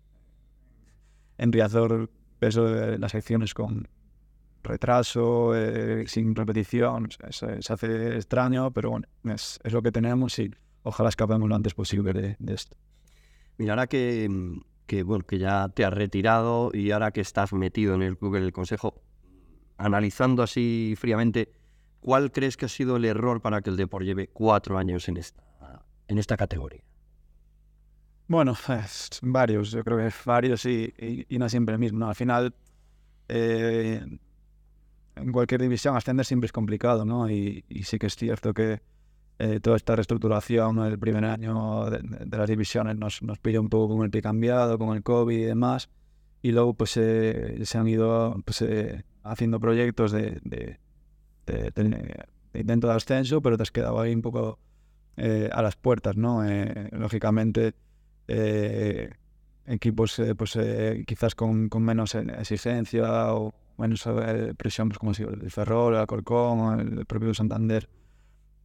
En 1.38 1.52
Riazor 1.52 2.10
ves 2.40 2.56
eh, 2.56 2.96
las 2.98 3.12
secciones 3.12 3.54
con 3.54 3.88
retraso, 4.62 5.54
eh, 5.54 6.04
sin 6.06 6.34
repetición, 6.34 7.08
se, 7.30 7.62
se 7.62 7.72
hace 7.72 8.16
extraño, 8.16 8.70
pero 8.72 8.90
bueno, 8.90 9.06
es, 9.24 9.58
es 9.62 9.72
lo 9.72 9.80
que 9.82 9.92
tenemos 9.92 10.38
y 10.38 10.50
ojalá 10.86 11.08
escapemos 11.08 11.48
lo 11.48 11.54
antes 11.54 11.74
posible 11.74 12.12
de, 12.12 12.36
de 12.38 12.54
esto. 12.54 12.76
Mira, 13.58 13.72
ahora 13.72 13.86
que, 13.86 14.28
mm, 14.30 14.60
que, 14.86 15.02
bueno, 15.02 15.24
que 15.26 15.38
ya 15.38 15.68
te 15.68 15.84
has 15.84 15.92
retirado 15.92 16.70
y 16.72 16.90
ahora 16.92 17.10
que 17.10 17.20
estás 17.20 17.52
metido 17.52 17.94
en 17.94 18.02
el 18.02 18.16
club, 18.16 18.36
en 18.36 18.44
el 18.44 18.52
consejo, 18.52 19.02
analizando 19.78 20.42
así 20.42 20.94
fríamente, 20.96 21.52
¿cuál 22.00 22.30
crees 22.32 22.56
que 22.56 22.66
ha 22.66 22.68
sido 22.68 22.96
el 22.96 23.04
error 23.04 23.40
para 23.42 23.62
que 23.62 23.70
el 23.70 23.76
Depor 23.76 24.04
lleve 24.04 24.28
cuatro 24.28 24.78
años 24.78 25.08
en 25.08 25.16
esta, 25.16 25.42
en 26.08 26.18
esta 26.18 26.36
categoría? 26.36 26.82
Bueno, 28.28 28.54
varios, 29.22 29.70
yo 29.70 29.84
creo 29.84 29.98
que 29.98 30.10
varios 30.24 30.64
y, 30.66 30.92
y- 30.98 31.26
y 31.28 31.38
no 31.38 31.48
siempre 31.48 31.74
el 31.74 31.78
mismo. 31.78 31.98
¿no? 32.00 32.08
Al 32.08 32.14
final, 32.16 32.54
eh, 33.28 34.04
en 35.16 35.32
cualquier 35.32 35.62
división 35.62 35.96
ascender 35.96 36.26
siempre 36.26 36.46
es 36.46 36.52
complicado, 36.52 37.04
¿no? 37.04 37.30
Y, 37.30 37.64
y 37.68 37.84
sí 37.84 37.98
que 37.98 38.06
es 38.06 38.16
cierto 38.16 38.52
que 38.52 38.82
eh, 39.38 39.60
toda 39.60 39.76
esta 39.76 39.94
reestructuración 39.96 40.78
el 40.78 40.98
primer 40.98 41.24
año 41.24 41.90
de, 41.90 41.98
de 42.02 42.36
las 42.38 42.48
divisiones 42.48 42.96
nos, 42.96 43.22
nos 43.22 43.38
pilla 43.38 43.60
un 43.60 43.68
poco 43.68 43.94
con 43.96 44.04
el 44.04 44.10
pie 44.10 44.22
cambiado, 44.22 44.78
con 44.78 44.96
el 44.96 45.02
COVID 45.02 45.36
y 45.38 45.42
demás. 45.42 45.90
Y 46.42 46.52
luego 46.52 46.74
pues 46.74 46.96
eh, 46.96 47.58
se 47.64 47.78
han 47.78 47.88
ido 47.88 48.40
pues, 48.44 48.62
eh, 48.62 49.04
haciendo 49.24 49.58
proyectos 49.58 50.12
de, 50.12 50.40
de, 50.44 50.78
de- 51.46 52.24
intento 52.54 52.86
de 52.88 52.94
ascenso, 52.94 53.42
pero 53.42 53.56
te 53.56 53.62
has 53.64 53.70
quedado 53.70 54.00
ahí 54.00 54.14
un 54.14 54.22
poco 54.22 54.58
eh, 55.16 55.48
a 55.52 55.62
las 55.62 55.76
puertas, 55.76 56.16
¿no? 56.16 56.44
Eh, 56.48 56.88
lógicamente 56.92 57.74
eh, 58.28 59.10
equipos 59.66 60.20
pues 60.36 60.58
quizás 61.06 61.34
con, 61.34 61.68
con 61.68 61.82
menos 61.82 62.14
exigencia 62.14 63.34
o 63.34 63.52
menos 63.78 64.08
presión, 64.56 64.88
pues 64.88 64.98
como 64.98 65.14
si 65.14 65.22
el 65.24 65.50
Ferrol, 65.50 65.94
el 65.94 66.00
Alcorcón 66.00 66.80
el 66.98 67.06
propio 67.06 67.34
Santander, 67.34 67.88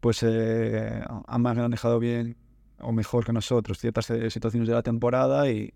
pues 0.02 0.24
eh, 0.24 1.02
han 1.28 1.42
manejado 1.42 2.00
bien 2.00 2.36
o 2.82 2.92
mejor 2.92 3.24
que 3.26 3.32
nosotros 3.32 3.78
ciertas 3.78 4.10
eh, 4.10 4.30
situaciones 4.30 4.68
de 4.68 4.74
la 4.74 4.82
temporada 4.82 5.50
y 5.50 5.74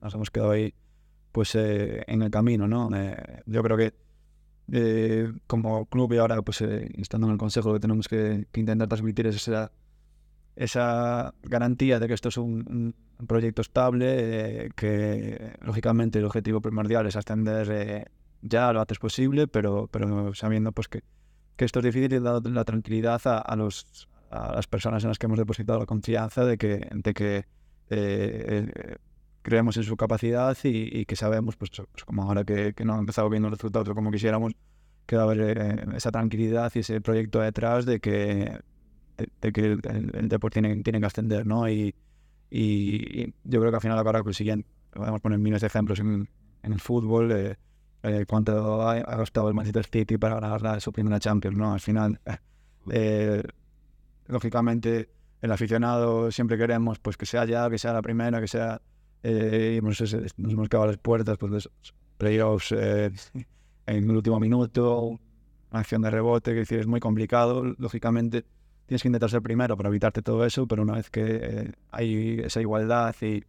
nos 0.00 0.14
hemos 0.14 0.30
quedado 0.30 0.52
ahí 0.52 0.74
pues 1.32 1.54
eh, 1.54 2.04
en 2.06 2.22
el 2.22 2.30
camino, 2.30 2.68
¿no? 2.68 2.90
Eh, 2.94 3.42
yo 3.46 3.62
creo 3.62 3.76
que 3.76 3.94
como 5.46 5.86
club 5.86 6.12
y 6.14 6.18
ahora 6.18 6.40
pues 6.40 6.62
estando 6.62 7.26
en 7.26 7.32
el 7.32 7.38
consejo 7.38 7.68
lo 7.68 7.74
que 7.74 7.80
tenemos 7.80 8.08
que, 8.08 8.46
que 8.50 8.60
intentar 8.60 8.88
transmitir 8.88 9.26
es 9.26 9.36
esa 9.36 9.72
esa 10.56 11.34
garantía 11.42 11.98
de 11.98 12.06
que 12.06 12.14
esto 12.14 12.28
es 12.28 12.38
un, 12.38 12.94
un 13.18 13.26
proyecto 13.26 13.60
estable, 13.60 14.70
que 14.76 15.56
lógicamente 15.60 16.20
el 16.20 16.24
objetivo 16.26 16.60
primordial 16.60 17.06
es 17.06 17.16
ascender 17.16 18.08
ya 18.40 18.72
lo 18.72 18.80
antes 18.80 18.98
posible, 18.98 19.48
pero, 19.48 19.88
pero 19.90 20.32
sabiendo 20.34 20.70
pues 20.70 20.86
que, 20.88 21.02
que 21.56 21.64
esto 21.64 21.80
es 21.80 21.84
difícil 21.84 22.12
y 22.12 22.18
dando 22.18 22.48
la 22.50 22.64
tranquilidad 22.64 23.20
a, 23.26 23.38
a 23.38 23.56
los, 23.56 24.08
a 24.30 24.54
las 24.54 24.66
personas 24.66 25.04
en 25.04 25.08
las 25.08 25.18
que 25.18 25.26
hemos 25.26 25.38
depositado 25.38 25.78
la 25.78 25.86
confianza 25.86 26.44
de 26.44 26.58
que, 26.58 26.88
de 26.92 27.14
que 27.14 27.46
eh, 27.90 28.96
creemos 29.42 29.76
en 29.76 29.84
su 29.84 29.96
capacidad 29.96 30.56
y, 30.64 31.00
y 31.00 31.04
que 31.04 31.16
sabemos, 31.16 31.56
pues, 31.56 31.70
pues 31.70 32.04
como 32.04 32.22
ahora 32.22 32.44
que, 32.44 32.72
que 32.74 32.84
no 32.84 32.94
han 32.94 33.00
empezado 33.00 33.28
viendo 33.28 33.50
los 33.50 33.58
resultados 33.58 33.88
como 33.94 34.10
quisiéramos, 34.10 34.52
que 35.06 35.16
va 35.16 35.22
a 35.22 35.24
haber 35.26 35.58
eh, 35.58 35.86
esa 35.96 36.10
tranquilidad 36.10 36.72
y 36.74 36.78
ese 36.80 37.00
proyecto 37.00 37.40
detrás 37.40 37.84
de 37.84 38.00
que 38.00 38.58
de, 39.16 39.28
de 39.40 39.52
que 39.52 39.60
el, 39.60 39.80
el, 39.84 40.10
el 40.14 40.28
deporte 40.28 40.60
tiene, 40.60 40.82
tiene 40.82 40.98
que 41.00 41.06
ascender, 41.06 41.46
¿no? 41.46 41.68
Y, 41.68 41.94
y, 42.50 43.22
y 43.22 43.34
yo 43.44 43.60
creo 43.60 43.70
que 43.70 43.76
al 43.76 43.82
final 43.82 43.98
ahora 43.98 44.22
consiguen, 44.22 44.64
podemos 44.92 45.20
poner 45.20 45.38
miles 45.38 45.60
de 45.60 45.66
ejemplos 45.66 46.00
en, 46.00 46.28
en 46.62 46.72
el 46.72 46.80
fútbol, 46.80 47.32
eh, 47.32 47.56
eh, 48.04 48.24
cuánto 48.26 48.82
ha, 48.82 48.92
ha, 48.92 49.16
gastado 49.16 49.48
el 49.48 49.54
Manchester 49.54 49.86
City 49.86 50.18
para 50.18 50.38
ganar 50.38 50.62
la, 50.62 50.78
su 50.80 50.92
primera 50.92 51.18
Champions, 51.18 51.56
¿no? 51.56 51.72
Al 51.72 51.80
final, 51.80 52.20
eh, 52.90 53.42
lógicamente, 54.26 55.08
el 55.40 55.50
aficionado 55.50 56.30
siempre 56.30 56.56
queremos 56.56 56.98
pues 56.98 57.16
que 57.16 57.26
sea 57.26 57.44
ya, 57.44 57.68
que 57.68 57.78
sea 57.78 57.92
la 57.92 58.02
primera, 58.02 58.40
que 58.40 58.48
sea... 58.48 58.80
Eh, 59.22 59.78
y 59.78 59.84
nos, 59.84 60.00
nos 60.00 60.52
hemos 60.52 60.68
quedado 60.68 60.84
a 60.84 60.88
las 60.88 60.98
puertas, 60.98 61.38
pues, 61.38 61.50
de 61.52 61.70
playoffs 62.18 62.72
eh, 62.72 63.10
en 63.86 64.10
el 64.10 64.10
último 64.10 64.38
minuto, 64.38 65.18
una 65.70 65.80
acción 65.80 66.02
de 66.02 66.10
rebote, 66.10 66.52
que 66.52 66.58
decir, 66.58 66.80
es 66.80 66.86
muy 66.86 67.00
complicado, 67.00 67.64
lógicamente 67.78 68.44
tienes 68.86 69.02
que 69.02 69.08
intentar 69.08 69.30
ser 69.30 69.42
primero 69.42 69.76
para 69.76 69.88
evitarte 69.88 70.22
todo 70.22 70.44
eso, 70.44 70.66
pero 70.66 70.82
una 70.82 70.94
vez 70.94 71.10
que 71.10 71.22
eh, 71.24 71.72
hay 71.90 72.40
esa 72.44 72.60
igualdad 72.60 73.14
y, 73.22 73.42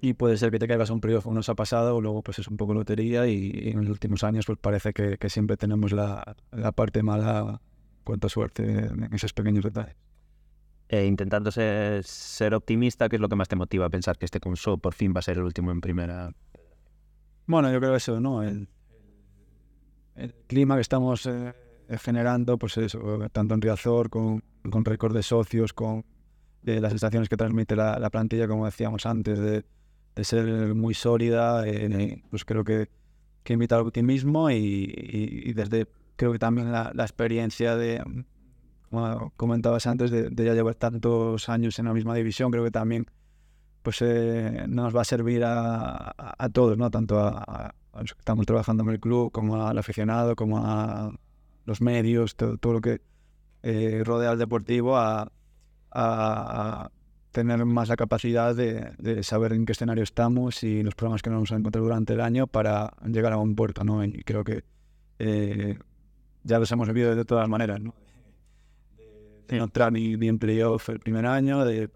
y 0.00 0.14
puede 0.14 0.36
ser 0.36 0.50
que 0.50 0.58
te 0.58 0.68
caigas 0.68 0.90
a 0.90 0.92
un 0.92 1.00
periodo 1.00 1.22
como 1.22 1.34
nos 1.34 1.48
ha 1.48 1.54
pasado, 1.54 2.00
luego 2.00 2.22
pues 2.22 2.38
es 2.38 2.48
un 2.48 2.56
poco 2.56 2.74
lotería 2.74 3.26
y, 3.26 3.50
y 3.52 3.70
en 3.70 3.80
los 3.80 3.90
últimos 3.90 4.24
años 4.24 4.46
pues 4.46 4.58
parece 4.58 4.92
que, 4.92 5.16
que 5.16 5.30
siempre 5.30 5.56
tenemos 5.56 5.92
la, 5.92 6.36
la, 6.52 6.72
parte 6.72 7.02
mala 7.02 7.60
cuanto 8.04 8.26
a 8.26 8.30
suerte 8.30 8.62
en 8.62 9.08
esos 9.12 9.32
pequeños 9.32 9.64
detalles. 9.64 9.96
E 10.88 11.04
intentando 11.04 11.50
ser, 11.50 12.04
ser, 12.04 12.54
optimista, 12.54 13.08
¿qué 13.08 13.16
es 13.16 13.22
lo 13.22 13.28
que 13.28 13.36
más 13.36 13.48
te 13.48 13.56
motiva 13.56 13.86
a 13.86 13.90
pensar 13.90 14.18
que 14.18 14.24
este 14.24 14.38
Conso 14.38 14.78
por 14.78 14.94
fin 14.94 15.12
va 15.14 15.18
a 15.18 15.22
ser 15.22 15.38
el 15.38 15.44
último 15.44 15.72
en 15.72 15.80
primera? 15.80 16.30
Bueno, 17.46 17.72
yo 17.72 17.80
creo 17.80 17.96
eso, 17.96 18.20
¿no? 18.20 18.42
El, 18.42 18.68
el 20.14 20.34
clima 20.46 20.76
que 20.76 20.82
estamos... 20.82 21.26
Eh, 21.26 21.52
generando, 21.98 22.58
pues 22.58 22.76
eso, 22.78 23.28
tanto 23.30 23.54
en 23.54 23.60
Riazor, 23.60 24.10
con, 24.10 24.42
con 24.70 24.84
récord 24.84 25.14
de 25.14 25.22
socios, 25.22 25.72
con 25.72 26.04
de 26.62 26.80
las 26.80 26.90
sensaciones 26.90 27.28
que 27.28 27.36
transmite 27.36 27.76
la, 27.76 27.98
la 28.00 28.10
plantilla, 28.10 28.48
como 28.48 28.64
decíamos 28.64 29.06
antes, 29.06 29.38
de, 29.38 29.64
de 30.16 30.24
ser 30.24 30.74
muy 30.74 30.94
sólida, 30.94 31.68
eh, 31.68 32.22
pues 32.30 32.44
creo 32.44 32.64
que, 32.64 32.88
que 33.44 33.52
invita 33.52 33.76
al 33.76 33.82
optimismo 33.82 34.50
y, 34.50 35.52
desde 35.54 35.86
creo 36.16 36.32
que 36.32 36.38
también 36.38 36.72
la, 36.72 36.90
experiencia 36.96 37.76
de, 37.76 38.02
como 38.90 39.32
comentabas 39.36 39.86
antes, 39.86 40.10
de, 40.10 40.30
ya 40.34 40.54
llevar 40.54 40.74
tantos 40.74 41.48
años 41.50 41.78
en 41.78 41.84
la 41.84 41.92
misma 41.92 42.14
división, 42.14 42.50
creo 42.50 42.64
que 42.64 42.70
también 42.70 43.06
pues 43.82 43.98
eh, 44.00 44.64
nos 44.68 44.96
va 44.96 45.02
a 45.02 45.04
servir 45.04 45.44
a, 45.44 46.12
a- 46.16 46.48
todos, 46.48 46.76
¿no? 46.76 46.90
Tanto 46.90 47.20
a, 47.20 47.72
los 47.94 48.14
que 48.14 48.18
estamos 48.18 48.44
trabajando 48.46 48.82
en 48.82 48.90
el 48.90 49.00
club, 49.00 49.30
como 49.30 49.64
al 49.64 49.78
aficionado, 49.78 50.34
como 50.34 50.58
a 50.58 51.12
los 51.66 51.80
medios, 51.80 52.34
todo, 52.34 52.56
todo 52.58 52.72
lo 52.74 52.80
que 52.80 53.00
eh, 53.62 54.02
rodea 54.04 54.30
al 54.30 54.38
deportivo, 54.38 54.96
a 54.96 55.30
tener 57.36 57.62
más 57.66 57.90
la 57.90 57.96
capacidad 57.96 58.56
de, 58.56 58.92
de 58.96 59.22
saber 59.22 59.52
en 59.52 59.66
qué 59.66 59.72
escenario 59.72 60.02
estamos 60.02 60.62
y 60.62 60.82
los 60.82 60.94
problemas 60.94 61.20
que 61.20 61.28
nos 61.28 61.36
vamos 61.36 61.52
a 61.52 61.56
encontrar 61.56 61.82
durante 61.84 62.14
el 62.14 62.22
año 62.22 62.46
para 62.46 62.94
llegar 63.04 63.34
a 63.34 63.36
un 63.36 63.54
puerto, 63.54 63.84
¿no? 63.84 64.02
Y 64.02 64.22
creo 64.24 64.42
que 64.42 64.64
eh, 65.18 65.78
ya 66.44 66.58
los 66.58 66.72
hemos 66.72 66.88
vivido 66.88 67.14
de 67.14 67.26
todas 67.26 67.46
maneras, 67.46 67.78
¿no? 67.78 67.94
De 69.48 69.58
no 69.58 69.64
entrar 69.64 69.92
ni, 69.92 70.16
ni 70.16 70.28
en 70.28 70.38
playoff 70.38 70.88
el 70.88 70.98
primer 70.98 71.26
año, 71.26 71.66
de 71.66 71.90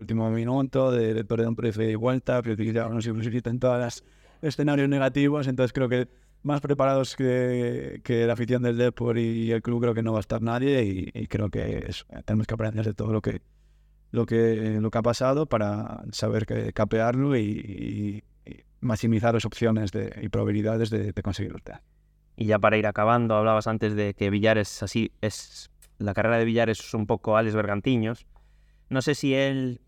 último 0.00 0.30
minuto, 0.30 0.90
de, 0.90 1.12
de 1.12 1.24
perder 1.24 1.48
un 1.48 1.56
precio 1.56 1.86
de 1.86 1.94
vuelta, 1.94 2.40
pero 2.40 2.56
que 2.56 2.72
ya 2.72 2.88
nos 2.88 3.06
en 3.06 3.60
todos 3.60 3.78
los 3.78 4.04
escenarios 4.40 4.88
negativos, 4.88 5.48
entonces 5.48 5.74
creo 5.74 5.90
que 5.90 6.08
más 6.42 6.62
preparados 6.62 7.14
que, 7.14 8.00
que 8.02 8.26
la 8.26 8.32
afición 8.32 8.62
del 8.62 8.78
Depor 8.78 9.18
y 9.18 9.52
el 9.52 9.60
club 9.60 9.82
creo 9.82 9.94
que 9.94 10.02
no 10.02 10.12
va 10.12 10.18
a 10.18 10.20
estar 10.20 10.40
nadie 10.40 10.82
y, 10.82 11.10
y 11.12 11.26
creo 11.26 11.50
que 11.50 11.84
eso, 11.88 12.06
tenemos 12.24 12.46
que 12.46 12.54
aprender 12.54 12.86
de 12.86 12.94
todo 12.94 13.12
lo 13.12 13.20
que 13.20 13.42
lo 14.10 14.26
que 14.26 14.78
lo 14.80 14.90
que 14.90 14.98
ha 14.98 15.02
pasado 15.02 15.46
para 15.46 16.02
saber 16.12 16.46
que 16.46 16.72
capearlo 16.72 17.36
y, 17.36 17.42
y- 17.42 18.50
y 18.50 18.62
maximizar 18.80 19.34
las 19.34 19.44
opciones 19.44 19.90
de, 19.92 20.14
y 20.22 20.28
probabilidades 20.28 20.90
de, 20.90 21.12
de 21.12 21.22
conseguirlo. 21.22 21.58
Y 22.36 22.46
ya 22.46 22.58
para 22.58 22.76
ir 22.76 22.86
acabando, 22.86 23.34
hablabas 23.34 23.66
antes 23.66 23.94
de 23.96 24.14
que 24.14 24.30
Villares 24.30 24.82
así 24.82 25.12
es. 25.20 25.70
La 25.98 26.12
carrera 26.14 26.36
de 26.38 26.44
Villares 26.44 26.78
es 26.80 26.94
un 26.94 27.06
poco 27.06 27.36
Alex 27.36 27.54
Bergantiños. 27.54 28.26
No 28.88 29.02
sé 29.02 29.14
si 29.14 29.34
él. 29.34 29.80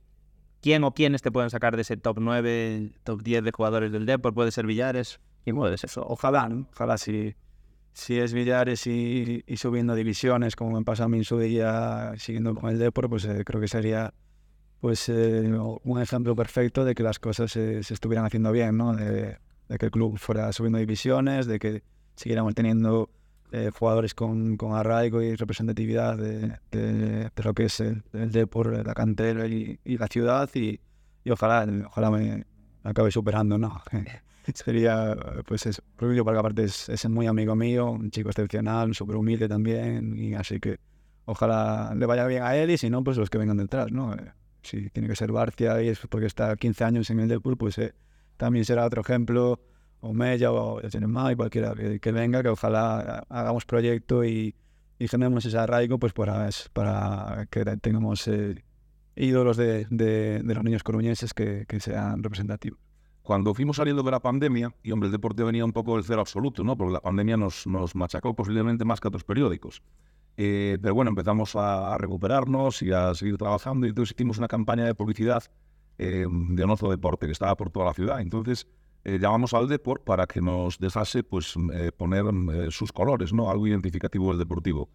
¿Quién 0.61 0.83
o 0.83 0.93
quiénes 0.93 1.23
te 1.23 1.31
pueden 1.31 1.51
sacar 1.51 1.77
de 1.77 1.83
ese 1.83 1.97
top 1.97 2.19
9, 2.21 2.91
top 3.05 3.23
10 3.23 3.45
de 3.45 3.53
jugadores 3.53 3.93
del 3.93 4.07
Depor? 4.07 4.35
¿Puede 4.35 4.51
ser 4.51 4.67
Villares? 4.67 5.21
¿Quién 5.45 5.55
puede 5.55 5.79
ser? 5.79 5.89
Ojalá, 6.05 6.49
¿no? 6.49 6.67
Ojalá 6.73 6.99
si, 6.99 7.37
si 7.99 8.17
es 8.21 8.33
Villares 8.33 8.87
y, 8.87 9.43
subiendo 9.57 9.97
divisiones, 9.97 10.55
como 10.55 10.79
me 10.79 10.85
pasa 10.85 11.05
a 11.05 11.09
mí 11.09 11.19
en 11.19 11.25
su 11.25 11.37
día, 11.41 12.13
siguiendo 12.17 12.55
con 12.55 12.71
el 12.71 12.79
Depor, 12.79 13.11
pues 13.11 13.25
eh, 13.25 13.43
creo 13.45 13.61
que 13.61 13.67
sería 13.67 14.15
pues 14.81 15.09
eh, 15.09 15.51
un 15.83 16.01
ejemplo 16.01 16.37
perfecto 16.37 16.85
de 16.85 16.95
que 16.95 17.03
las 17.03 17.19
cosas 17.19 17.51
se, 17.51 17.81
estuvieran 17.81 18.25
haciendo 18.25 18.53
bien, 18.53 18.77
¿no? 18.77 18.95
De, 18.95 19.39
que 19.81 19.87
el 19.87 19.91
club 19.91 20.17
fuera 20.17 20.53
subiendo 20.53 20.79
divisiones, 20.79 21.47
de 21.47 21.59
que 21.59 21.83
siguiéramos 22.15 22.55
teniendo 22.55 23.11
eh, 23.51 23.71
jugadores 23.77 24.15
con, 24.15 24.57
con 24.57 24.75
arraigo 24.77 25.21
y 25.21 25.35
representatividad 25.35 26.17
de, 26.17 26.57
de- 26.71 27.31
lo 27.43 27.53
que 27.53 27.65
es 27.65 27.81
el, 27.81 28.05
el 28.13 28.31
la 28.85 28.95
cantera 28.95 29.45
y, 29.49 29.81
y 29.85 29.99
la 29.99 30.07
ciudad 30.07 30.49
y, 30.55 30.81
y 31.25 31.31
ojalá, 31.31 31.67
ojalá 31.85 32.11
me 32.13 32.47
acabe 32.89 33.11
superando, 33.11 33.59
¿no? 33.59 33.83
Sería, 34.55 35.15
pues 35.47 35.67
eso, 35.67 35.83
Rubio, 35.99 36.25
porque 36.25 36.39
aparte 36.39 36.65
es, 36.65 36.89
es 36.89 37.07
muy 37.09 37.27
amigo 37.27 37.55
mío, 37.55 37.91
un 37.91 38.11
chico 38.11 38.31
excepcional, 38.31 38.95
súper 38.95 39.17
humilde 39.17 39.47
también, 39.47 40.17
y 40.17 40.35
así 40.35 40.59
que 40.59 40.79
ojalá 41.27 41.95
le 41.95 42.07
vaya 42.07 42.27
bien 42.27 42.43
a 42.43 42.57
él 42.57 42.71
y 42.71 42.79
si 42.79 42.89
no, 42.89 43.05
pues 43.05 43.19
los 43.19 43.29
que 43.29 43.37
vengan 43.37 43.59
detrás, 43.59 43.93
¿no? 43.93 44.15
Eh, 44.15 44.33
Si 44.63 44.89
tiene 44.91 45.09
que 45.09 45.17
ser 45.17 45.33
Barcia 45.33 45.83
y 45.83 45.89
es 45.89 46.01
porque 46.09 46.27
está 46.27 46.57
15 46.57 46.85
años 46.85 47.11
en 47.11 47.21
el 47.21 47.29
Depor, 47.29 47.59
pues 47.59 47.77
eh, 47.79 47.95
también 48.39 48.65
será 48.65 48.87
otro 48.87 49.03
ejemplo, 49.03 49.61
o 50.01 50.15
Mella 50.15 50.51
o 50.53 50.81
Genemá 50.91 51.33
y 51.33 51.37
cualquiera 51.37 51.75
que, 51.75 52.01
que 52.01 52.13
venga, 52.13 52.43
que 52.43 52.49
ojalá 52.49 53.25
hagamos 53.29 53.67
proyecto 53.67 54.25
y, 54.25 54.55
y 54.99 55.09
generemos 55.09 55.45
ese 55.45 55.59
arraigo, 55.59 55.99
pues 55.99 56.13
para, 56.13 56.49
para 56.73 57.47
que 57.51 57.65
tengamos 57.77 58.27
eh, 58.29 58.65
ídolos 59.19 59.57
de, 59.57 59.87
de, 59.91 60.41
de 60.43 60.55
los 60.55 60.65
niños 60.65 60.83
coruñeses 60.83 61.35
que, 61.35 61.65
que 61.67 61.81
sean 61.81 62.23
representativos. 62.23 62.79
Cuando 63.23 63.53
fuimos 63.53 63.77
saliendo 63.77 64.03
de 64.03 64.11
la 64.11 64.21
pandemia, 64.21 64.75
y 64.83 64.91
hombre, 64.91 65.09
el 65.09 65.13
deporte 65.13 65.43
venía 65.43 65.65
un 65.65 65.73
poco 65.73 65.97
del 65.97 66.05
cero 66.05 66.21
absoluto, 66.23 66.65
¿no? 66.65 66.77
Porque 66.77 66.95
la 66.95 67.01
pandemia 67.01 67.37
nos, 67.37 67.67
nos 67.67 67.95
machacó 67.95 68.35
posiblemente 68.35 68.87
más 68.87 69.01
que 69.01 69.09
otros 69.09 69.25
periódicos. 69.25 69.83
Eh, 70.39 70.79
pero 70.81 70.95
bueno, 70.95 71.11
empezamos 71.11 71.55
a, 71.57 71.95
a 71.95 71.99
recuperarnos 71.99 72.81
y 72.83 72.93
a 72.93 73.13
seguir 73.15 73.37
trabajando 73.37 73.87
y 73.87 73.91
entonces 73.91 74.15
hicimos 74.15 74.39
una 74.39 74.49
campaña 74.49 74.85
de 74.85 74.95
publicidad 74.95 75.43
eh, 75.99 76.27
de 76.31 76.65
Onozo 76.65 76.89
Deporte 76.89 77.27
que 77.27 77.33
estaba 77.33 77.57
por 77.57 77.71
toda 77.71 77.87
la 77.87 77.93
ciudad. 77.93 78.21
Entonces 78.21 78.67
eh, 79.05 79.19
llamamos 79.21 79.53
al 79.53 79.69
Deport 79.69 80.05
para 80.05 80.27
que 80.27 80.41
nos 80.41 80.79
dejase 80.79 81.23
pues, 81.23 81.55
eh, 81.75 81.91
poner 81.95 82.25
eh, 82.53 82.69
sus 82.71 82.93
colores, 82.93 83.33
¿no? 83.33 83.51
Algo 83.51 83.67
identificativo 83.67 84.29
del 84.31 84.39
deportivo. 84.39 84.89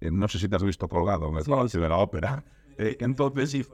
Eh, 0.00 0.10
no 0.10 0.28
sé 0.28 0.38
si 0.38 0.48
te 0.48 0.56
has 0.56 0.64
visto 0.64 0.88
colgado 0.88 1.28
en 1.28 1.36
el 1.36 1.44
Sí, 1.44 1.50
Palacio 1.50 1.80
de 1.80 1.88
la 1.88 1.96
Ópera. 1.96 2.44
Eh, 2.78 2.96
entonces, 3.00 3.50
sí, 3.50 3.66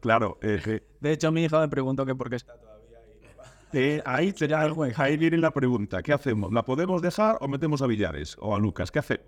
claro, 0.00 0.38
eh, 0.42 0.60
eh, 0.66 0.82
De 1.00 1.12
hecho, 1.12 1.32
mi 1.32 1.44
hija 1.44 1.60
me 1.60 1.68
preguntó 1.68 2.04
que 2.04 2.14
por 2.14 2.28
qué 2.28 2.36
está 2.36 2.54
Eh, 3.72 4.02
ahí, 4.04 4.32
sería, 4.32 4.68
ahí 4.96 5.16
viene 5.16 5.38
la 5.38 5.50
pregunta. 5.50 6.02
¿Qué 6.02 6.12
hacemos? 6.12 6.52
¿La 6.52 6.62
podemos 6.64 7.00
dejar 7.00 7.38
o 7.40 7.48
metemos 7.48 7.80
a 7.82 7.86
Villares 7.86 8.36
o 8.38 8.54
a 8.54 8.58
Lucas? 8.58 8.90
¿Qué 8.90 8.98
hacemos? 8.98 9.26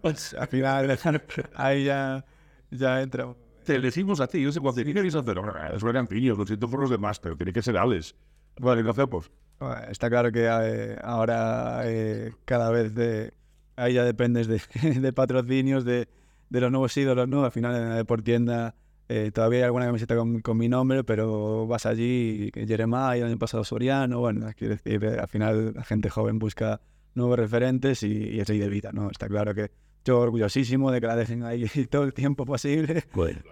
Pues 0.00 0.34
al 0.34 0.48
final, 0.48 0.98
ahí 1.54 1.84
ya, 1.84 2.24
ya 2.70 3.02
entra. 3.02 3.34
Te 3.64 3.74
elegimos 3.74 4.20
a 4.20 4.28
ti. 4.28 4.40
Yo 4.40 4.52
sé 4.52 4.60
cuánto 4.60 4.84
¿qué 4.84 4.94
queréis 4.94 5.14
hacer. 5.14 5.36
Es 5.74 5.82
Bergantiños, 5.82 6.38
lo 6.38 6.46
siento 6.46 6.68
por 6.70 6.80
los 6.80 6.90
demás, 6.90 7.18
pero 7.18 7.36
tiene 7.36 7.52
que 7.52 7.60
ser 7.62 7.76
Alex. 7.76 8.14
Vale, 8.58 8.82
¿qué 8.82 8.90
hacemos? 8.90 9.30
Bueno, 9.58 9.76
Está 9.90 10.08
claro 10.08 10.30
que 10.30 10.46
eh, 10.46 10.96
ahora 11.02 11.82
eh, 11.84 12.32
cada 12.44 12.70
vez 12.70 12.94
de, 12.94 13.34
ahí 13.74 13.94
ya 13.94 14.04
dependes 14.04 14.46
de, 14.46 14.60
de 15.00 15.12
patrocinios, 15.12 15.84
de, 15.84 16.08
de 16.48 16.60
los 16.60 16.70
nuevos 16.70 16.96
ídolos, 16.96 17.28
¿no? 17.28 17.44
Al 17.44 17.52
final 17.52 17.74
en 17.76 17.88
la 17.88 17.96
deportienda 17.96 18.74
eh, 19.08 19.30
todavía 19.32 19.60
hay 19.60 19.64
alguna 19.64 19.86
camiseta 19.86 20.16
con, 20.16 20.40
con 20.40 20.56
mi 20.56 20.68
nombre, 20.68 21.04
pero 21.04 21.66
vas 21.66 21.86
allí, 21.86 22.50
Jeremiah, 22.54 23.16
el 23.16 23.24
año 23.24 23.38
pasado 23.38 23.62
Soriano, 23.62 24.18
bueno, 24.18 24.48
quiero 24.56 24.74
decir, 24.74 25.04
eh, 25.04 25.18
al 25.20 25.28
final 25.28 25.74
la 25.74 25.84
gente 25.84 26.10
joven 26.10 26.38
busca 26.38 26.80
nuevos 27.14 27.38
referentes 27.38 28.02
y, 28.02 28.08
y 28.08 28.40
es 28.40 28.48
ley 28.48 28.58
de 28.58 28.68
vida, 28.68 28.90
¿no? 28.92 29.10
Está 29.10 29.28
claro 29.28 29.54
que 29.54 29.70
yo 30.04 30.20
orgullosísimo 30.20 30.90
de 30.90 31.00
que 31.00 31.06
la 31.06 31.16
dejen 31.16 31.42
ahí 31.42 31.66
todo 31.90 32.04
el 32.04 32.14
tiempo 32.14 32.44
posible, 32.44 33.04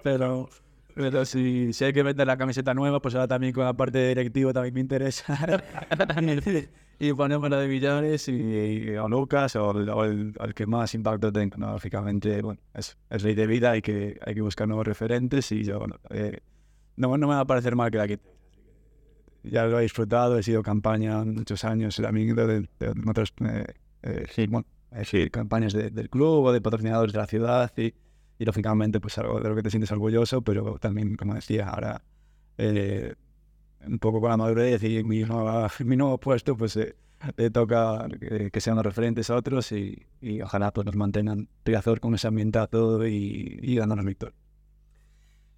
pero, 0.03 0.49
pero 0.95 1.25
si, 1.25 1.73
si 1.73 1.85
hay 1.85 1.93
que 1.93 2.03
vender 2.03 2.27
la 2.27 2.37
camiseta 2.37 2.73
nueva, 2.75 3.01
pues 3.01 3.15
ahora 3.15 3.27
también 3.29 3.53
con 3.53 3.65
la 3.65 3.73
parte 3.75 3.99
de 3.99 4.09
directivo 4.09 4.53
también 4.53 4.75
me 4.75 4.81
interesa. 4.81 5.37
y 6.99 7.13
ponemos 7.13 7.51
la 7.51 7.59
de 7.59 7.67
Villares 7.67 8.29
y, 8.29 8.33
y- 8.33 8.97
o 8.97 9.09
Lucas 9.09 9.57
o, 9.57 9.69
o 9.71 10.05
el- 10.05 10.35
el 10.39 10.55
que 10.55 10.67
más 10.67 10.95
impacto 10.95 11.33
tenga. 11.33 11.57
¿no? 11.57 11.73
Lógicamente, 11.73 12.41
bueno, 12.43 12.61
es, 12.75 12.97
es 13.11 13.23
ley 13.25 13.35
de 13.35 13.47
vida, 13.47 13.73
hay 13.73 13.83
que, 13.83 14.19
hay 14.25 14.35
que 14.35 14.41
buscar 14.41 14.69
nuevos 14.69 14.87
referentes 14.87 15.51
y 15.53 15.65
yo, 15.65 15.79
bueno, 15.81 15.97
eh, 16.11 16.39
no, 16.97 17.09
no 17.19 17.27
me 17.29 17.35
va 17.35 17.41
a 17.41 17.45
parecer 17.47 17.75
mal 17.77 17.91
que 17.91 17.99
la 17.99 18.07
quite. 18.09 18.23
Ya 19.43 19.67
lo 19.67 19.79
he 19.79 19.83
disfrutado, 19.83 20.39
he 20.39 20.43
sido 20.43 20.63
campaña 20.63 21.23
muchos 21.25 21.65
años 21.65 21.97
también 21.97 22.35
de, 22.35 22.47
de, 22.47 22.61
de 22.79 23.11
otras 23.11 23.33
eh, 23.45 23.67
eh, 24.03 24.47
bueno, 24.49 24.67
eh, 24.93 25.31
campañas 25.31 25.73
de- 25.73 25.91
del 25.91 26.09
club 26.09 26.45
o 26.47 26.53
de 26.53 26.61
patrocinadores 26.61 27.13
de 27.13 27.19
la 27.19 27.27
ciudad 27.27 27.73
y, 27.77 27.93
y 28.39 28.45
lógicamente 28.45 29.01
pues 29.01 29.17
algo 29.19 29.41
de 29.41 29.49
lo 29.49 29.55
que 29.55 29.63
te 29.63 29.71
sientes 29.71 29.91
orgulloso, 29.93 30.43
pero 30.43 30.79
también, 30.79 31.17
como 31.17 31.35
decía, 31.35 31.69
ahora 31.71 32.03
eh, 32.59 33.15
un 33.87 33.99
poco 33.99 34.21
con 34.21 34.31
la 34.31 34.37
madurez 34.37 34.83
y 34.83 35.03
mi, 35.05 35.23
nueva- 35.23 35.71
mi 35.85 35.97
nuevo 35.97 36.19
puesto, 36.19 36.57
pues 36.57 36.77
eh, 36.77 36.97
le 37.37 37.51
toca 37.51 38.07
que, 38.21 38.51
que 38.51 38.61
sean 38.61 38.77
los 38.77 38.85
referentes 38.85 39.31
a 39.31 39.37
otros 39.37 39.73
y, 39.73 40.07
y 40.21 40.41
ojalá 40.43 40.73
pues 40.73 40.85
nos 40.87 40.97
mantengan 40.97 41.49
Riazor 41.65 42.01
con 42.01 42.15
ese 42.15 42.27
ambientazo 42.29 43.07
y, 43.07 43.59
y 43.63 43.77
dándonos 43.77 44.05
victoria. 44.05 44.35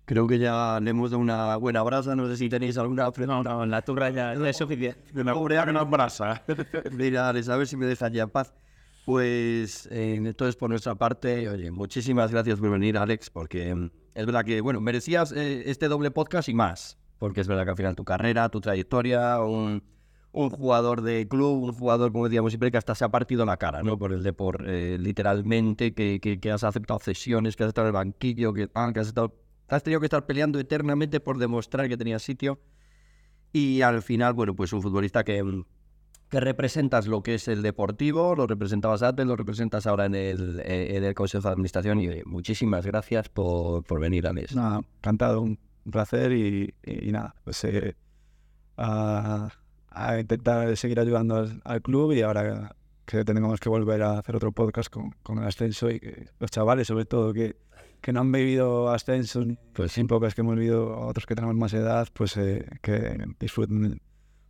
Creo 0.05 0.29
que 0.29 0.39
ya 0.39 0.79
le 0.81 0.91
hemos 0.91 1.11
dado 1.11 1.21
una 1.21 1.57
buena 1.57 1.83
brasa. 1.83 2.15
No 2.15 2.29
sé 2.29 2.37
si 2.37 2.49
tenéis 2.49 2.79
alguna 2.79 3.11
No, 3.27 3.43
no, 3.43 3.67
la 3.67 3.83
turra 3.83 4.11
ya 4.11 4.35
es 4.35 4.57
suficiente. 4.57 5.01
Una 5.21 5.35
una 5.35 5.83
brasa. 5.83 6.45
Mira, 6.93 7.29
a 7.31 7.33
ver 7.33 7.67
si 7.67 7.77
me 7.77 7.87
dejan 7.87 8.13
ya 8.13 8.23
en 8.23 8.31
paz. 8.31 8.55
Pues 9.07 9.87
eh, 9.93 10.17
entonces 10.17 10.57
por 10.57 10.69
nuestra 10.69 10.97
parte, 10.97 11.49
oye, 11.49 11.71
muchísimas 11.71 12.33
gracias 12.33 12.59
por 12.59 12.71
venir, 12.71 12.99
Alex, 12.99 13.31
porque 13.31 13.73
mm, 13.73 13.91
es 14.15 14.27
verdad 14.27 14.45
que, 14.45 14.61
bueno, 14.61 14.81
merecías 14.81 15.31
eh, 15.31 15.71
este 15.71 15.87
doble 15.87 16.11
podcast 16.11 16.49
y 16.49 16.55
más, 16.55 16.99
porque 17.21 17.41
es 17.41 17.47
verdad 17.47 17.63
que 17.63 17.71
al 17.71 17.77
final 17.77 17.95
tu 17.95 18.05
carrera, 18.05 18.49
tu 18.49 18.61
trayectoria, 18.61 19.41
un, 19.41 19.85
un 20.33 20.51
jugador 20.51 21.03
de 21.03 21.29
club, 21.29 21.63
un 21.63 21.73
jugador, 21.73 22.11
como 22.11 22.25
decíamos 22.25 22.51
siempre, 22.51 22.73
que 22.73 22.79
hasta 22.79 22.97
se 22.97 23.05
ha 23.05 23.09
partido 23.09 23.47
la 23.47 23.59
cara, 23.59 23.85
¿no? 23.85 23.97
Por 23.97 24.13
el 24.13 24.25
Depor, 24.25 24.65
eh, 24.67 24.99
literalmente, 24.99 25.95
que, 25.95 26.19
que, 26.19 26.51
has 26.51 26.65
aceptado 26.65 26.99
cesiones, 26.99 27.55
que 27.55 27.63
has 27.63 27.69
estado 27.69 27.87
en 27.87 27.95
el 27.95 27.95
banquillo, 27.95 28.53
que, 28.53 28.69
ah, 28.75 28.91
que 28.93 28.99
has, 28.99 29.07
estado, 29.07 29.37
has 29.69 29.85
tenido 29.85 30.01
que 30.01 30.07
estar 30.07 30.27
peleando 30.27 30.59
eternamente 30.59 31.21
por 31.21 31.39
demostrar 31.39 31.89
que 31.89 31.97
tenías 31.97 32.25
sitio. 32.25 32.59
Y 33.53 33.83
al 33.83 34.03
final, 34.03 34.33
bueno, 34.33 34.57
pues 34.57 34.73
un 34.73 34.83
futbolista 34.83 35.23
que, 35.23 35.45
mm, 35.45 35.65
que 36.29 36.41
representas 36.41 37.07
lo 37.07 37.23
que 37.23 37.35
es 37.35 37.47
el 37.49 37.63
deportivo, 37.63 38.35
lo 38.35 38.47
representabas 38.47 39.03
antes, 39.03 39.27
lo 39.27 39.37
representas 39.37 39.87
ahora 39.87 40.07
en 40.07 40.15
el, 40.15 40.61
eh, 40.65 40.97
en 40.97 41.05
el 41.05 41.15
Consejo 41.15 41.47
de 41.49 41.53
Administración 41.53 42.01
y 42.01 42.09
muchísimas 42.25 42.85
gracias 42.85 43.29
por, 43.29 43.85
por 43.85 44.01
venir 44.01 44.27
a 44.27 44.33
mes. 44.33 44.55
Nada, 44.55 44.81
encantado, 44.99 45.41
un 45.41 45.59
placer 45.91 46.33
y, 46.33 46.75
y- 46.85 47.09
y 47.09 47.13
nada, 47.13 47.35
pues 47.45 47.63
eh, 47.65 47.95
a, 48.77 49.49
a 49.91 50.19
intentar 50.21 50.77
seguir 50.77 50.99
ayudando 51.01 51.37
al, 51.37 51.61
al 51.65 51.83
club 51.83 52.13
y 52.13 52.23
ahora 52.23 52.75
que 53.05 53.25
tengamos 53.25 53.61
que 53.61 53.69
volver 53.69 54.03
a 54.03 54.19
hacer 54.19 54.35
otro 54.35 54.51
podcast 54.53 54.91
con, 54.93 55.13
con 55.23 55.39
el 55.39 55.45
ascenso 55.45 55.89
y 55.91 56.01
que 56.01 56.27
los 56.41 56.51
chavales 56.51 56.89
sobre 56.89 57.05
todo 57.05 57.33
que, 57.33 57.57
que 58.01 58.13
no 58.13 58.21
han 58.21 58.33
vivido 58.33 58.91
ascenso 58.91 59.45
ni 59.45 59.57
Pues 59.75 59.93
sin 59.93 60.09
pocas 60.09 60.35
que 60.35 60.41
hemos 60.41 60.57
vivido 60.57 60.99
otros 61.07 61.25
que 61.25 61.37
tenemos 61.37 61.55
más 61.55 61.73
edad, 61.73 62.09
pues 62.13 62.37
eh, 62.37 62.67
que 62.83 63.17
disfruten 63.39 64.01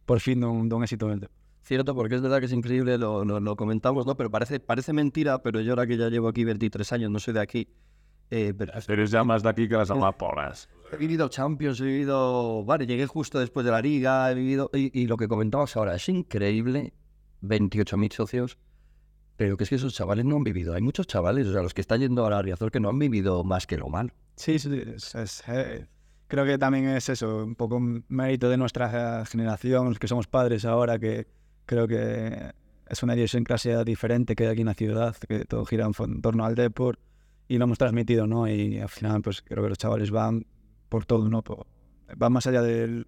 por 0.06 0.20
fin 0.20 0.40
de 0.40 0.46
un, 0.46 0.68
de 0.70 0.74
un 0.74 0.82
éxito 0.84 1.06
en 1.06 1.12
el 1.12 1.20
deporte. 1.20 1.45
Cierto, 1.66 1.96
porque 1.96 2.14
es 2.14 2.22
verdad 2.22 2.38
que 2.38 2.46
es 2.46 2.52
increíble, 2.52 2.96
lo, 2.96 3.24
lo- 3.24 3.40
lo 3.40 3.56
comentamos, 3.56 4.06
¿no? 4.06 4.16
Pero 4.16 4.30
parece, 4.30 4.60
parece 4.60 4.92
mentira, 4.92 5.42
pero 5.42 5.60
yo 5.60 5.72
ahora 5.72 5.84
que 5.86 5.96
ya 5.96 6.08
llevo 6.08 6.28
aquí 6.28 6.44
23 6.44 6.92
años, 6.92 7.10
no 7.10 7.18
soy 7.18 7.34
de 7.34 7.40
aquí, 7.40 7.68
eh, 8.30 8.54
pero 8.56 8.72
Eres 8.88 9.10
ya 9.10 9.24
más 9.24 9.42
de 9.42 9.48
aquí 9.48 9.68
que 9.68 9.74
las 9.76 9.90
amapolas. 9.90 10.68
he 10.92 10.96
vivido 10.96 11.28
Champions, 11.28 11.80
he 11.80 11.84
vivido... 11.86 12.64
Vale, 12.64 12.86
llegué 12.86 13.06
justo 13.06 13.40
después 13.40 13.66
de 13.66 13.72
la 13.72 13.80
Liga, 13.82 14.30
he 14.30 14.34
vivido... 14.36 14.70
Y, 14.74 14.96
y 14.96 15.08
lo 15.08 15.16
que 15.16 15.26
comentabas 15.26 15.76
ahora, 15.76 15.96
es 15.96 16.08
increíble, 16.08 16.92
28.000 17.42 18.12
socios, 18.12 18.58
pero 19.36 19.56
que 19.56 19.64
es 19.64 19.70
que 19.70 19.76
esos 19.76 19.92
chavales 19.92 20.24
no 20.24 20.36
han 20.36 20.44
vivido. 20.44 20.72
Hay 20.72 20.82
muchos 20.82 21.08
chavales, 21.08 21.48
o 21.48 21.52
sea, 21.52 21.62
los 21.62 21.74
que 21.74 21.80
están 21.80 21.98
yendo 21.98 22.22
ahora 22.22 22.38
a 22.38 22.42
Riazor 22.42 22.70
que 22.70 22.78
no 22.78 22.90
han 22.90 22.98
vivido 23.00 23.42
más 23.42 23.66
que 23.66 23.76
lo 23.76 23.88
malo. 23.88 24.10
Sí, 24.36 24.60
sí, 24.60 24.70
es- 24.94 25.16
es, 25.16 25.42
eh, 25.48 25.88
creo 26.28 26.44
que 26.44 26.58
también 26.58 26.88
es 26.90 27.08
eso, 27.08 27.44
un 27.44 27.56
poco 27.56 27.80
mérito 27.80 28.48
de 28.48 28.56
nuestra 28.56 29.24
generación, 29.26 29.88
los 29.88 29.98
que 29.98 30.06
somos 30.06 30.28
padres 30.28 30.64
ahora, 30.64 30.98
que 31.00 31.26
creo 31.66 31.86
que 31.88 32.52
es 32.88 33.02
una 33.02 33.14
idiosincrasia 33.14 33.84
diferente 33.84 34.34
que 34.36 34.44
hay 34.44 34.50
aquí 34.52 34.60
en 34.62 34.66
la 34.68 34.74
ciudad, 34.74 35.16
que 35.16 35.44
todo 35.44 35.64
gira 35.66 35.86
en, 35.86 36.22
torno 36.22 36.44
al 36.44 36.54
deporte 36.54 37.02
y 37.48 37.58
lo 37.58 37.64
hemos 37.64 37.78
transmitido, 37.78 38.26
¿no? 38.26 38.48
Y 38.48 38.78
al 38.78 38.88
final, 38.88 39.22
pues 39.22 39.42
creo 39.42 39.62
que 39.62 39.68
los 39.68 39.78
chavales 39.78 40.10
van 40.10 40.46
por 40.88 41.04
todo, 41.04 41.28
¿no? 41.28 41.42
Por- 41.42 41.66
van 42.16 42.32
más 42.32 42.46
allá 42.46 42.62
del 42.62 43.06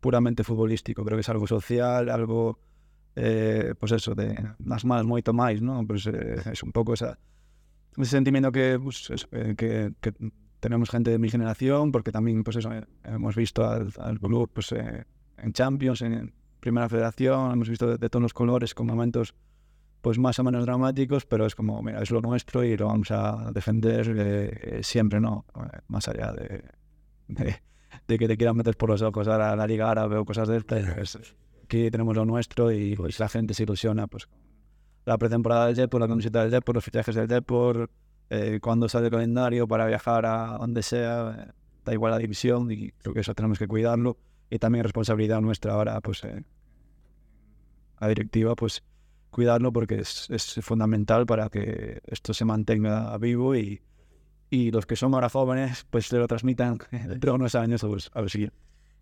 puramente 0.00 0.44
futbolístico, 0.44 1.04
creo 1.04 1.16
que 1.16 1.22
es 1.22 1.28
algo 1.28 1.46
social, 1.46 2.08
algo, 2.08 2.60
eh, 3.16 3.74
pues 3.78 3.92
eso, 3.92 4.14
de 4.14 4.34
las 4.64 4.84
malas 4.84 5.04
moito 5.06 5.32
máis, 5.34 5.60
¿no? 5.60 5.84
Pues 5.86 6.06
eh, 6.06 6.38
es 6.52 6.62
un 6.62 6.70
poco 6.70 6.94
esa, 6.94 7.18
ese 7.96 8.10
sentimiento 8.10 8.52
que, 8.52 8.78
pues, 8.80 9.10
eso, 9.10 9.26
eh, 9.32 9.54
que, 9.56 9.92
que 10.00 10.12
tenemos 10.60 10.90
gente 10.90 11.10
de 11.10 11.18
mi 11.18 11.28
generación, 11.30 11.90
porque 11.90 12.12
también, 12.12 12.44
pues 12.44 12.56
eso, 12.56 12.72
eh, 12.72 12.84
hemos 13.04 13.34
visto 13.34 13.66
al, 13.68 13.90
al 13.98 14.18
club 14.20 14.50
pues, 14.52 14.70
eh, 14.72 15.04
en 15.38 15.52
Champions, 15.52 16.02
en 16.02 16.32
Primera 16.60 16.88
Federación, 16.88 17.52
hemos 17.52 17.68
visto 17.68 17.86
de, 17.86 17.98
de 17.98 18.08
todos 18.10 18.22
los 18.22 18.34
colores, 18.34 18.74
con 18.74 18.86
momentos 18.86 19.34
pues 20.00 20.18
más 20.18 20.38
o 20.38 20.44
menos 20.44 20.64
dramáticos, 20.64 21.26
pero 21.26 21.44
es 21.46 21.54
como, 21.54 21.82
mira, 21.82 22.02
es 22.02 22.10
lo 22.10 22.20
nuestro 22.20 22.64
y 22.64 22.76
lo 22.76 22.86
vamos 22.86 23.10
a 23.10 23.50
defender 23.52 24.08
eh, 24.16 24.78
eh, 24.78 24.80
siempre, 24.82 25.20
¿no? 25.20 25.44
Eh, 25.56 25.78
Más 25.88 26.06
allá 26.08 26.32
de, 26.32 26.62
de, 27.28 27.56
de 28.06 28.18
que 28.18 28.28
te 28.28 28.36
quieran 28.36 28.56
meter 28.56 28.76
por 28.76 28.90
los 28.90 29.02
ojos 29.02 29.26
a 29.28 29.56
la, 29.56 29.66
Liga 29.66 29.90
Árabe 29.90 30.16
o 30.16 30.24
cosas 30.24 30.48
de 30.48 30.58
estas. 30.58 30.94
pues, 30.94 31.34
aquí 31.64 31.90
tenemos 31.90 32.16
lo 32.16 32.24
nuestro 32.24 32.70
y 32.70 32.94
pues, 32.96 33.18
la 33.18 33.28
gente 33.28 33.54
se 33.54 33.64
ilusiona 33.64 34.06
pues, 34.06 34.28
la 35.04 35.18
pretemporada 35.18 35.66
del 35.66 35.76
Depor, 35.76 36.00
la 36.00 36.08
camiseta 36.08 36.42
del 36.42 36.50
Depor, 36.50 36.76
los 36.76 36.84
fichajes 36.84 37.14
del 37.14 37.26
Depor, 37.26 37.90
eh, 38.30 38.58
cuando 38.60 38.88
sale 38.88 39.06
el 39.06 39.10
calendario 39.10 39.66
para 39.66 39.86
viajar 39.86 40.26
a 40.26 40.58
donde 40.58 40.82
sea, 40.82 41.46
eh, 41.48 41.52
da 41.84 41.92
igual 41.92 42.12
la 42.12 42.18
división 42.18 42.70
y 42.70 42.92
creo 42.92 43.14
que 43.14 43.20
eso 43.20 43.34
tenemos 43.34 43.58
que 43.58 43.66
cuidarlo 43.66 44.18
y 44.50 44.58
también 44.58 44.84
responsabilidad 44.84 45.40
nuestra 45.40 45.74
ahora, 45.74 46.00
pues 46.00 46.24
eh, 46.24 46.44
la 48.00 48.08
directiva, 48.08 48.54
pues 48.54 48.82
cuidarlo 49.30 49.72
porque 49.72 49.96
es, 50.00 50.28
es 50.30 50.58
fundamental 50.62 51.26
para 51.26 51.48
que 51.50 52.00
esto 52.06 52.32
se 52.34 52.44
mantenga 52.44 53.16
vivo 53.18 53.54
y, 53.56 53.82
y 54.50 54.70
los 54.70 54.86
que 54.86 54.96
son 54.96 55.14
ahora 55.14 55.28
jóvenes, 55.28 55.86
pues 55.90 56.06
se 56.08 56.18
lo 56.18 56.26
transmitan 56.28 56.78
dentro 56.90 57.32
de 57.32 57.36
unos 57.36 57.54
años 57.54 57.82
pues, 57.82 58.10
a 58.14 58.22
ver 58.22 58.30
si 58.30 58.50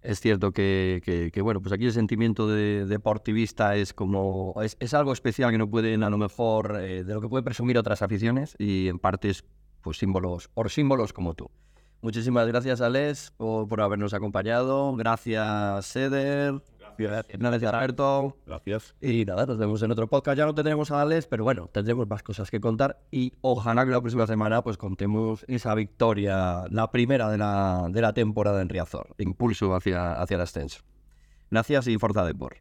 Es 0.02 0.20
cierto 0.20 0.52
que, 0.52 1.02
que- 1.04 1.30
que, 1.32 1.42
bueno, 1.42 1.61
pues 1.62 1.72
aquí 1.72 1.87
el 1.87 1.92
sentimiento 1.92 2.48
de 2.48 2.87
deportivista 2.87 3.76
es 3.76 3.92
como, 3.94 4.54
es, 4.62 4.76
es 4.80 4.94
algo 4.94 5.12
especial 5.12 5.50
que 5.52 5.59
no 5.59 5.70
pueden 5.70 6.02
a 6.04 6.11
lo 6.11 6.18
mejor, 6.18 6.78
eh, 6.80 7.04
de 7.04 7.14
lo 7.14 7.20
que 7.20 7.28
pueden 7.28 7.44
presumir 7.44 7.78
otras 7.78 8.02
aficiones 8.02 8.56
y 8.59 8.88
en 8.88 8.98
parte 8.98 9.30
es 9.30 9.44
pues 9.82 9.98
símbolos, 9.98 10.50
o 10.54 10.68
símbolos 10.68 11.12
como 11.12 11.35
tú. 11.35 11.50
Muchísimas 12.00 12.46
gracias, 12.46 12.80
Alex, 12.80 13.32
por, 13.37 13.66
por 13.68 13.80
habernos 13.80 14.14
acompañado. 14.14 14.94
Gracias, 14.96 15.87
Seder. 15.87 16.62
Gracias, 16.98 17.38
gracias 17.38 17.74
Alberto. 17.74 18.37
Gracias. 18.46 18.94
Y 19.00 19.24
nada, 19.24 19.46
nos 19.46 19.59
vemos 19.59 19.82
en 19.82 19.90
otro 19.90 20.09
podcast. 20.09 20.38
Ya 20.38 20.46
no 20.46 20.54
tendremos 20.54 20.90
a 20.90 21.02
Alex, 21.02 21.26
pero 21.26 21.44
bueno, 21.44 21.68
tendremos 21.72 22.09
más 22.09 22.22
cosas 22.22 22.50
que 22.50 22.61
contar. 22.61 23.00
Y 23.11 23.35
ojalá 23.42 23.85
que 23.85 23.90
la 23.90 24.00
próxima 24.00 24.26
semana 24.26 24.62
pues 24.62 24.76
contemos 24.76 25.44
esa 25.48 25.74
victoria, 25.74 26.64
la 26.70 26.90
primera 26.90 27.30
de 27.30 27.38
la, 27.38 27.88
de 27.90 28.00
la 28.00 28.12
temporada 28.12 28.62
en 28.62 28.68
Riazor. 28.68 29.14
Impulso 29.18 29.74
hacia, 29.74 30.12
hacia 30.12 30.37
el 30.37 30.40
ascenso. 30.40 30.80
Gracias 31.50 31.87
y 31.87 31.98
Forza 31.98 32.24
Depor. 32.24 32.56